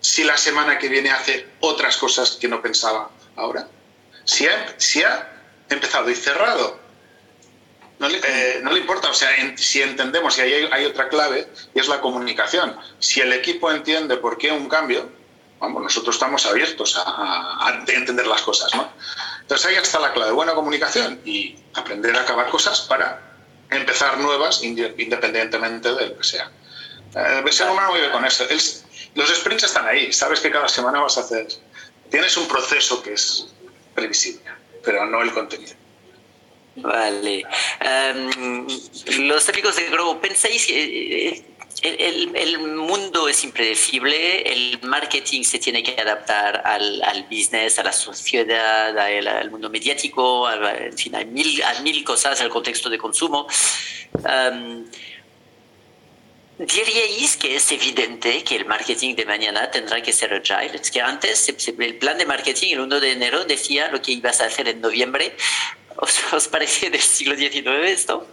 si 0.00 0.24
la 0.24 0.36
semana 0.36 0.78
que 0.78 0.88
viene 0.88 1.10
hace 1.10 1.46
otras 1.60 1.96
cosas 1.96 2.38
que 2.40 2.48
no 2.48 2.60
pensaba 2.62 3.10
ahora? 3.36 3.68
Si 4.24 4.46
ha, 4.46 4.74
si 4.78 5.02
ha 5.02 5.28
empezado 5.68 6.10
y 6.10 6.14
cerrado, 6.14 6.78
no 7.98 8.08
le, 8.08 8.18
eh, 8.18 8.62
importa. 8.76 9.10
O 9.10 9.14
sea, 9.14 9.28
si 9.56 9.82
entendemos, 9.82 10.36
y 10.38 10.40
ahí 10.40 10.68
hay, 10.72 10.84
otra 10.86 11.08
clave, 11.08 11.48
y 11.74 11.80
es 11.80 11.88
la 11.88 12.00
comunicación. 12.00 12.76
Si 12.98 13.20
el 13.20 13.32
equipo 13.32 13.70
entiende 13.70 14.16
por 14.16 14.38
qué 14.38 14.50
un 14.50 14.68
cambio, 14.68 15.10
vamos, 15.58 15.82
nosotros 15.82 16.16
estamos 16.16 16.46
abiertos 16.46 16.96
a, 16.96 17.66
a, 17.66 17.84
entender 17.86 18.26
las 18.26 18.42
cosas, 18.42 18.74
¿no? 18.74 18.90
Entonces 19.42 19.66
ahí 19.66 19.76
está 19.76 19.98
la 19.98 20.12
clave, 20.12 20.32
buena 20.32 20.54
comunicación 20.54 21.20
y 21.24 21.58
aprender 21.74 22.16
a 22.16 22.22
acabar 22.22 22.48
cosas 22.48 22.80
para 22.82 23.20
empezar 23.70 24.18
nuevas 24.18 24.62
independientemente 24.62 25.92
de 25.94 26.06
lo 26.08 26.18
que 26.18 26.24
sea. 26.24 26.50
Eh, 27.14 27.42
el 27.44 27.52
ser 27.52 27.68
humano 27.68 27.92
vive 27.92 28.10
con 28.10 28.24
eso. 28.24 28.44
Los 29.14 29.28
sprints 29.30 29.64
están 29.64 29.86
ahí, 29.86 30.12
sabes 30.12 30.40
que 30.40 30.50
cada 30.50 30.68
semana 30.68 31.00
vas 31.00 31.18
a 31.18 31.20
hacer. 31.22 31.48
Tienes 32.10 32.36
un 32.36 32.46
proceso 32.48 33.02
que 33.02 33.14
es 33.14 33.48
previsible, 33.94 34.42
pero 34.84 35.06
no 35.06 35.22
el 35.22 35.32
contenido. 35.32 35.74
Vale. 36.76 37.44
Em, 37.80 38.66
los 39.18 39.48
amigos 39.48 39.76
de 39.76 39.88
Grow, 39.88 40.20
¿pensáis 40.20 40.66
que 40.66 41.28
eh, 41.28 41.44
el, 41.82 42.58
mundo 42.58 43.28
es 43.28 43.42
impredecible, 43.44 44.42
el 44.42 44.80
marketing 44.82 45.42
se 45.42 45.58
tiene 45.58 45.82
que 45.82 46.00
adaptar 46.00 46.62
al, 46.64 47.26
business, 47.30 47.78
a 47.78 47.84
la 47.84 47.92
sociedad, 47.92 48.96
al, 48.98 49.50
mundo 49.50 49.70
mediático, 49.70 50.50
en 50.50 50.96
fin, 50.96 51.14
a 51.16 51.24
mil, 51.24 51.62
a 51.62 51.80
mil 51.80 52.04
cosas, 52.04 52.40
al 52.40 52.50
contexto 52.50 52.90
de 52.90 52.98
consumo. 52.98 53.46
Em, 54.28 54.84
¿Diríais 56.60 57.38
que 57.38 57.56
es 57.56 57.72
evidente 57.72 58.44
que 58.44 58.56
el 58.56 58.66
marketing 58.66 59.14
de 59.14 59.24
mañana 59.24 59.70
tendrá 59.70 60.02
que 60.02 60.12
ser 60.12 60.34
agile? 60.34 60.76
Es 60.76 60.90
que 60.90 61.00
antes 61.00 61.48
el 61.48 61.94
plan 61.96 62.18
de 62.18 62.26
marketing 62.26 62.74
el 62.74 62.80
1 62.80 63.00
de 63.00 63.12
enero 63.12 63.44
decía 63.46 63.88
lo 63.88 64.02
que 64.02 64.12
ibas 64.12 64.42
a 64.42 64.44
hacer 64.44 64.68
en 64.68 64.78
noviembre. 64.82 65.34
¿Os, 65.96 66.20
os 66.34 66.48
parece 66.48 66.90
del 66.90 67.00
siglo 67.00 67.34
XIX 67.34 67.66
esto? 67.86 68.26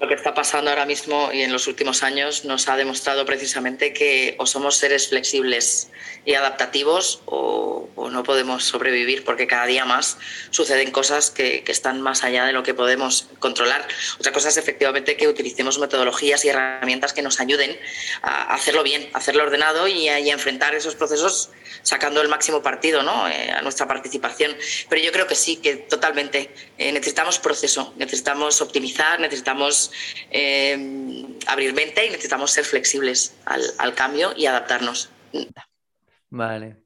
Lo 0.00 0.06
que 0.06 0.14
está 0.14 0.32
pasando 0.32 0.70
ahora 0.70 0.86
mismo 0.86 1.30
y 1.32 1.42
en 1.42 1.52
los 1.52 1.66
últimos 1.66 2.04
años 2.04 2.44
nos 2.44 2.68
ha 2.68 2.76
demostrado 2.76 3.26
precisamente 3.26 3.92
que 3.92 4.36
o 4.38 4.46
somos 4.46 4.76
seres 4.76 5.08
flexibles 5.08 5.90
y 6.24 6.34
adaptativos 6.34 7.22
o, 7.26 7.88
no 8.08 8.22
podemos 8.22 8.64
sobrevivir 8.64 9.24
porque 9.24 9.46
cada 9.46 9.66
día 9.66 9.84
más 9.84 10.16
suceden 10.50 10.92
cosas 10.92 11.30
que, 11.30 11.64
están 11.66 12.00
más 12.00 12.24
allá 12.24 12.46
de 12.46 12.52
lo 12.52 12.62
que 12.62 12.72
podemos 12.72 13.28
controlar. 13.38 13.86
Otra 14.18 14.32
cosa 14.32 14.48
es 14.48 14.56
efectivamente 14.56 15.16
que 15.16 15.28
utilicemos 15.28 15.78
metodologías 15.78 16.44
y 16.44 16.48
herramientas 16.48 17.12
que 17.12 17.20
nos 17.20 17.40
ayuden 17.40 17.78
a 18.22 18.54
hacerlo 18.54 18.82
bien, 18.82 19.10
a 19.12 19.18
hacerlo 19.18 19.42
ordenado 19.42 19.88
y 19.88 20.08
a, 20.08 20.18
enfrentar 20.18 20.74
esos 20.74 20.94
procesos 20.94 21.50
sacando 21.82 22.22
el 22.22 22.28
máximo 22.28 22.62
partido 22.62 23.02
¿no? 23.02 23.28
Eh, 23.28 23.50
a 23.50 23.60
nuestra 23.62 23.86
participación. 23.86 24.56
Pero 24.88 25.02
yo 25.02 25.12
creo 25.12 25.26
que 25.26 25.34
sí, 25.34 25.56
que 25.56 25.76
totalmente 25.76 26.50
eh, 26.78 26.92
necesitamos 26.92 27.38
proceso, 27.38 27.92
necesitamos 27.96 28.60
optimizar, 28.62 29.20
necesitamos 29.20 29.87
eh, 30.30 31.36
abrir 31.46 31.74
mente 31.74 32.06
y 32.06 32.10
necesitamos 32.10 32.50
ser 32.50 32.64
flexibles 32.64 33.36
al, 33.44 33.94
cambio 33.94 34.32
y 34.36 34.46
adaptarnos. 34.46 35.10
Vale. 36.30 36.82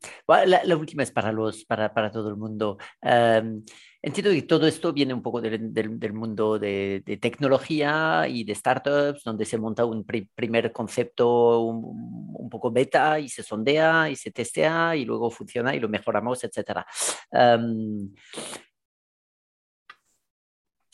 La, 0.46 0.76
última 0.76 1.02
es 1.02 1.10
para, 1.10 1.32
los, 1.32 1.64
para, 1.64 1.92
para 1.92 2.12
todo 2.12 2.28
el 2.28 2.36
mundo. 2.36 2.78
Em, 3.00 3.64
entiendo 4.00 4.30
que 4.30 4.42
todo 4.42 4.68
esto 4.68 4.92
viene 4.92 5.14
un 5.14 5.22
poco 5.22 5.40
del, 5.40 5.72
del, 5.72 6.12
mundo 6.12 6.58
de, 6.60 7.02
tecnología 7.20 8.26
y 8.28 8.44
de 8.44 8.54
startups, 8.54 9.24
donde 9.24 9.44
se 9.44 9.58
monta 9.58 9.84
un 9.84 10.04
primer 10.04 10.72
concepto 10.72 11.60
un, 11.60 12.30
un, 12.34 12.50
poco 12.50 12.70
beta 12.70 13.18
y 13.18 13.28
se 13.28 13.42
sondea 13.42 14.08
y 14.10 14.16
se 14.16 14.30
testea 14.30 14.94
y 14.94 15.04
luego 15.04 15.30
funciona 15.30 15.74
y 15.74 15.80
lo 15.80 15.88
mejoramos, 15.88 16.44
etc. 16.44 16.84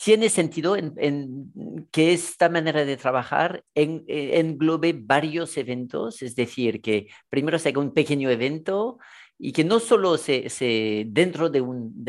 tiene 0.01 0.29
sentido 0.29 0.77
en, 0.77 1.51
que 1.91 2.13
esta 2.13 2.47
manera 2.47 2.85
de 2.85 2.95
trabajar 2.95 3.65
en, 3.75 4.05
englobe 4.07 4.93
varios 4.93 5.57
eventos, 5.57 6.21
es 6.21 6.35
decir, 6.35 6.81
que 6.81 7.07
primero 7.29 7.59
se 7.59 7.69
haga 7.69 7.81
un 7.81 7.93
pequeño 7.93 8.29
evento 8.29 8.97
y 9.37 9.51
que 9.51 9.65
no 9.65 9.79
solo 9.81 10.17
se, 10.17 11.05
dentro 11.07 11.49
de, 11.49 11.61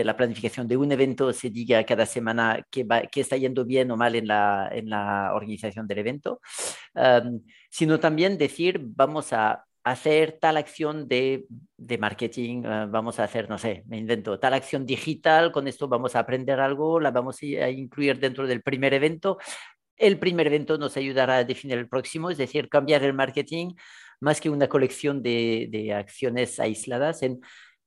la 0.05 0.17
planificación 0.17 0.69
de 0.69 0.77
un 0.77 0.93
evento 0.93 1.33
se 1.33 1.51
diga 1.51 1.85
cada 1.85 2.07
semana 2.07 2.65
que, 2.71 2.87
está 3.17 3.37
yendo 3.37 3.65
bien 3.65 3.91
o 3.91 3.97
mal 3.97 4.15
en 4.15 4.29
la 4.29 5.33
organización 5.35 5.89
del 5.89 5.99
evento, 5.99 6.41
sino 7.71 7.99
también 7.99 8.39
decir 8.39 8.81
vamos 8.83 9.33
a 9.33 9.65
hacer 9.85 10.39
tal 10.41 10.57
acción 10.57 11.09
de, 11.09 11.47
de 11.77 11.99
marketing, 11.99 12.59
uh, 12.65 12.91
vamos 12.91 13.19
a 13.19 13.25
hacer, 13.25 13.49
no 13.49 13.59
sé, 13.59 13.83
me 13.87 13.99
invento, 13.99 14.39
tal 14.39 14.55
acción 14.55 14.85
digital, 14.85 15.53
con 15.53 15.67
esto 15.69 15.89
vamos 15.89 16.15
a 16.17 16.21
aprender 16.21 16.61
algo, 16.61 17.01
la 17.01 17.11
vamos 17.11 17.39
a 17.43 17.71
incluir 17.71 18.19
dentro 18.19 18.47
del 18.47 18.63
primer 18.63 18.95
evento. 18.95 19.39
El 19.97 20.19
primer 20.19 20.47
evento 20.47 20.79
nos 20.79 20.97
ayudará 20.97 21.37
a 21.39 21.45
definir 21.45 21.79
el 21.79 21.89
próximo, 21.89 22.31
es 22.31 22.39
decir, 22.39 22.69
cambiar 22.69 23.03
el 23.05 23.15
marketing 23.15 23.75
más 24.21 24.41
que 24.41 24.51
una 24.51 24.69
colección 24.69 25.23
de, 25.23 25.69
de 25.71 25.95
acciones 25.95 26.59
aisladas 26.61 27.23
en, 27.23 27.41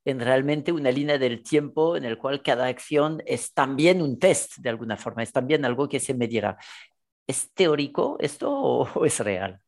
en 0.06 0.20
realmente 0.20 0.72
una 0.72 0.92
línea 0.92 1.18
del 1.18 1.44
tiempo 1.44 1.96
en 1.96 2.06
el 2.06 2.18
cual 2.18 2.42
cada 2.42 2.68
acción 2.68 3.22
es 3.26 3.54
también 3.54 4.02
un 4.02 4.20
test 4.20 4.58
de 4.58 4.70
alguna 4.70 4.98
forma, 4.98 5.24
es 5.24 5.32
también 5.32 5.66
algo 5.66 5.88
que 5.88 6.00
se 6.00 6.14
medirá. 6.14 6.58
¿Es 7.28 7.54
teórico 7.54 8.18
esto 8.20 8.52
o 8.52 9.06
es 9.06 9.20
real? 9.20 9.60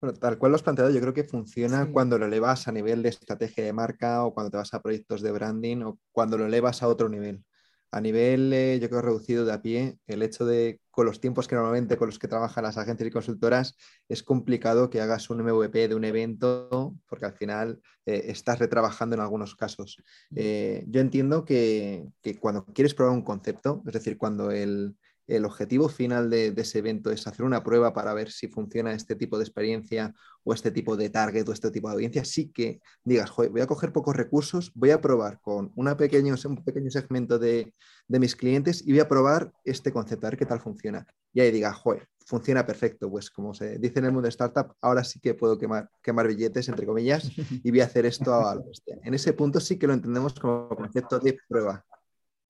Bueno, 0.00 0.18
tal 0.18 0.38
cual 0.38 0.52
lo 0.52 0.56
has 0.56 0.62
planteado, 0.62 0.90
yo 0.90 1.00
creo 1.00 1.12
que 1.12 1.24
funciona 1.24 1.92
cuando 1.92 2.18
lo 2.18 2.24
elevas 2.24 2.66
a 2.68 2.72
nivel 2.72 3.02
de 3.02 3.10
estrategia 3.10 3.64
de 3.64 3.74
marca 3.74 4.24
o 4.24 4.32
cuando 4.32 4.50
te 4.50 4.56
vas 4.56 4.72
a 4.72 4.80
proyectos 4.80 5.20
de 5.20 5.30
branding 5.30 5.82
o 5.82 5.98
cuando 6.10 6.38
lo 6.38 6.46
elevas 6.46 6.82
a 6.82 6.88
otro 6.88 7.10
nivel. 7.10 7.44
A 7.92 8.00
nivel, 8.00 8.52
eh, 8.52 8.78
yo 8.80 8.88
creo, 8.88 9.02
reducido 9.02 9.44
de 9.44 9.52
a 9.52 9.60
pie, 9.60 9.98
el 10.06 10.22
hecho 10.22 10.46
de, 10.46 10.80
con 10.90 11.04
los 11.06 11.20
tiempos 11.20 11.48
que 11.48 11.56
normalmente 11.56 11.98
con 11.98 12.06
los 12.06 12.18
que 12.18 12.28
trabajan 12.28 12.64
las 12.64 12.78
agencias 12.78 13.08
y 13.08 13.10
consultoras, 13.10 13.76
es 14.08 14.22
complicado 14.22 14.88
que 14.88 15.02
hagas 15.02 15.28
un 15.28 15.40
MVP 15.40 15.88
de 15.88 15.94
un 15.94 16.04
evento 16.04 16.94
porque 17.06 17.26
al 17.26 17.34
final 17.34 17.80
eh, 18.06 18.26
estás 18.28 18.58
retrabajando 18.58 19.16
en 19.16 19.22
algunos 19.22 19.54
casos. 19.54 20.02
Eh, 20.34 20.84
yo 20.88 21.00
entiendo 21.00 21.44
que, 21.44 22.06
que 22.22 22.38
cuando 22.38 22.64
quieres 22.64 22.94
probar 22.94 23.12
un 23.12 23.22
concepto, 23.22 23.82
es 23.86 23.92
decir, 23.92 24.16
cuando 24.16 24.50
el, 24.50 24.96
el 25.30 25.44
objetivo 25.44 25.88
final 25.88 26.28
de, 26.28 26.52
ese 26.56 26.80
evento 26.80 27.10
es 27.10 27.26
hacer 27.26 27.46
una 27.46 27.62
prueba 27.62 27.92
para 27.92 28.12
ver 28.14 28.32
si 28.32 28.48
funciona 28.48 28.92
este 28.92 29.14
tipo 29.14 29.38
de 29.38 29.44
experiencia 29.44 30.12
o 30.42 30.52
este 30.52 30.72
tipo 30.72 30.96
de 30.96 31.08
target 31.08 31.48
o 31.48 31.52
este 31.52 31.70
tipo 31.70 31.88
de 31.88 31.94
audiencia, 31.94 32.24
sí 32.24 32.50
que 32.50 32.80
digas, 33.04 33.30
voy 33.36 33.60
a 33.60 33.66
coger 33.66 33.92
pocos 33.92 34.16
recursos, 34.16 34.72
voy 34.74 34.90
a 34.90 35.00
probar 35.00 35.40
con 35.40 35.72
una 35.76 35.96
pequeño, 35.96 36.34
un 36.44 36.64
pequeño 36.64 36.90
segmento 36.90 37.38
de, 37.38 37.72
mis 38.08 38.34
clientes 38.34 38.82
y 38.84 38.90
voy 38.90 39.00
a 39.00 39.08
probar 39.08 39.52
este 39.64 39.92
concepto, 39.92 40.26
a 40.26 40.30
ver 40.30 40.38
qué 40.38 40.46
tal 40.46 40.60
funciona. 40.60 41.06
Y 41.32 41.40
ahí 41.40 41.52
diga, 41.52 41.72
joder, 41.72 42.08
funciona 42.26 42.66
perfecto, 42.66 43.08
pues 43.08 43.30
como 43.30 43.54
se 43.54 43.78
dice 43.78 44.00
en 44.00 44.06
el 44.06 44.12
mundo 44.12 44.26
de 44.26 44.30
startup, 44.30 44.74
ahora 44.80 45.04
sí 45.04 45.20
que 45.20 45.34
puedo 45.34 45.56
quemar, 45.56 45.88
quemar 46.02 46.26
billetes, 46.26 46.68
entre 46.68 46.86
comillas, 46.86 47.30
y 47.64 47.70
voy 47.70 47.80
a 47.80 47.84
hacer 47.84 48.04
esto 48.04 48.34
a 48.34 48.56
lo 48.56 48.64
En 49.04 49.14
ese 49.14 49.32
punto 49.32 49.60
sí 49.60 49.78
que 49.78 49.86
lo 49.86 49.92
entendemos 49.92 50.34
como 50.34 50.68
concepto 50.70 51.20
de 51.20 51.38
prueba, 51.48 51.84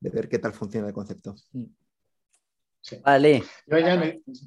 de 0.01 0.09
ver 0.09 0.31
qué 0.31 0.39
tal 0.39 0.55
funciona 0.55 0.89
el 0.89 0.95
concepto. 0.95 1.35
Vale. 3.05 3.43
Yo, 3.67 3.77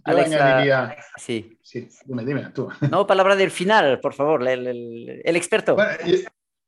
añadiría. 0.04 0.96
Sí. 1.17 1.58
sí. 1.62 1.88
Dime, 2.06 2.26
dime 2.26 2.50
tú. 2.54 2.69
No, 2.89 3.06
palabra 3.06 3.36
del 3.36 3.52
final, 3.52 4.00
por 4.00 4.13
favor, 4.13 4.48
el, 4.48 5.22
experto. 5.26 5.78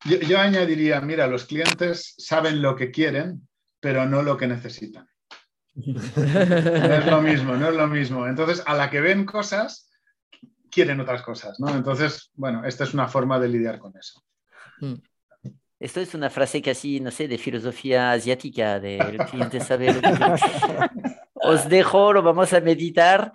yo, 0.06 0.40
añadiría: 0.40 1.02
mira, 1.02 1.28
los 1.28 1.46
clientes 1.46 2.16
saben 2.18 2.62
lo 2.62 2.76
que 2.76 2.92
quieren, 2.92 3.48
pero 3.80 4.06
no 4.06 4.22
lo 4.22 4.38
que 4.38 4.48
necesitan. 4.48 5.08
no 5.76 6.96
es 6.96 7.06
lo 7.06 7.22
mismo, 7.22 7.56
no 7.56 7.70
es 7.70 7.76
lo 7.76 7.88
mismo. 7.88 8.28
Entonces, 8.28 8.64
a 8.66 8.76
la 8.76 8.90
que 8.90 9.02
ven 9.02 9.26
cosas, 9.26 9.90
quieren 10.72 11.00
otras 11.00 11.22
cosas, 11.22 11.60
¿no? 11.60 11.70
Entonces, 11.70 12.32
bueno, 12.36 12.64
esta 12.64 12.84
es 12.84 12.94
una 12.94 13.08
forma 13.08 13.40
de 13.40 13.50
lidiar 13.50 13.80
con 13.80 13.94
eso. 13.98 14.24
Mm. 14.80 14.96
Esto 15.78 16.00
es 16.00 16.14
una 16.14 16.30
frase 16.30 16.62
casi, 16.62 17.02
no 17.02 17.12
sé, 17.12 17.28
de 17.28 17.38
filosofía 17.38 18.14
asiática, 18.14 18.80
del 18.80 19.18
cliente 19.18 19.60
sabe 19.60 19.94
lo 19.94 20.02
que 20.02 20.08
Os 21.46 21.70
dejo, 21.70 22.14
lo 22.14 22.22
vamos 22.22 22.54
a 22.54 22.62
meditar. 22.62 23.32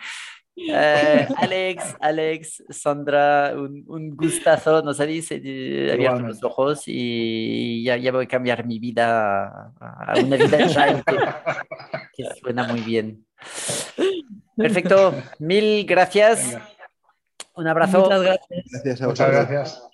Eh, 0.57 1.27
Alex, 1.37 1.97
Alex, 2.01 2.65
Sandra, 2.69 3.55
un, 3.57 4.15
gustazo, 4.15 4.83
nos 4.83 5.01
habéis 5.01 5.29
eh, 5.31 5.91
abierto 5.93 6.21
los 6.21 6.43
ojos 6.43 6.83
y 6.87 7.83
ya, 7.85 7.97
ya, 7.97 8.13
voy 8.13 8.25
a 8.25 8.29
cambiar 8.29 8.67
mi 8.67 8.79
vida 8.79 9.73
a 9.81 10.15
una 10.23 10.37
vida 10.37 10.59
que, 12.15 12.25
suena 12.41 12.65
muy 12.65 12.81
bien. 12.81 13.25
Perfecto, 14.57 15.15
mil 15.39 15.87
gracias. 15.87 16.59
Un 17.55 17.67
abrazo. 17.67 18.01
Muchas 18.01 18.23
gracias. 18.23 19.01
Muchas 19.01 19.31
gracias. 19.31 19.90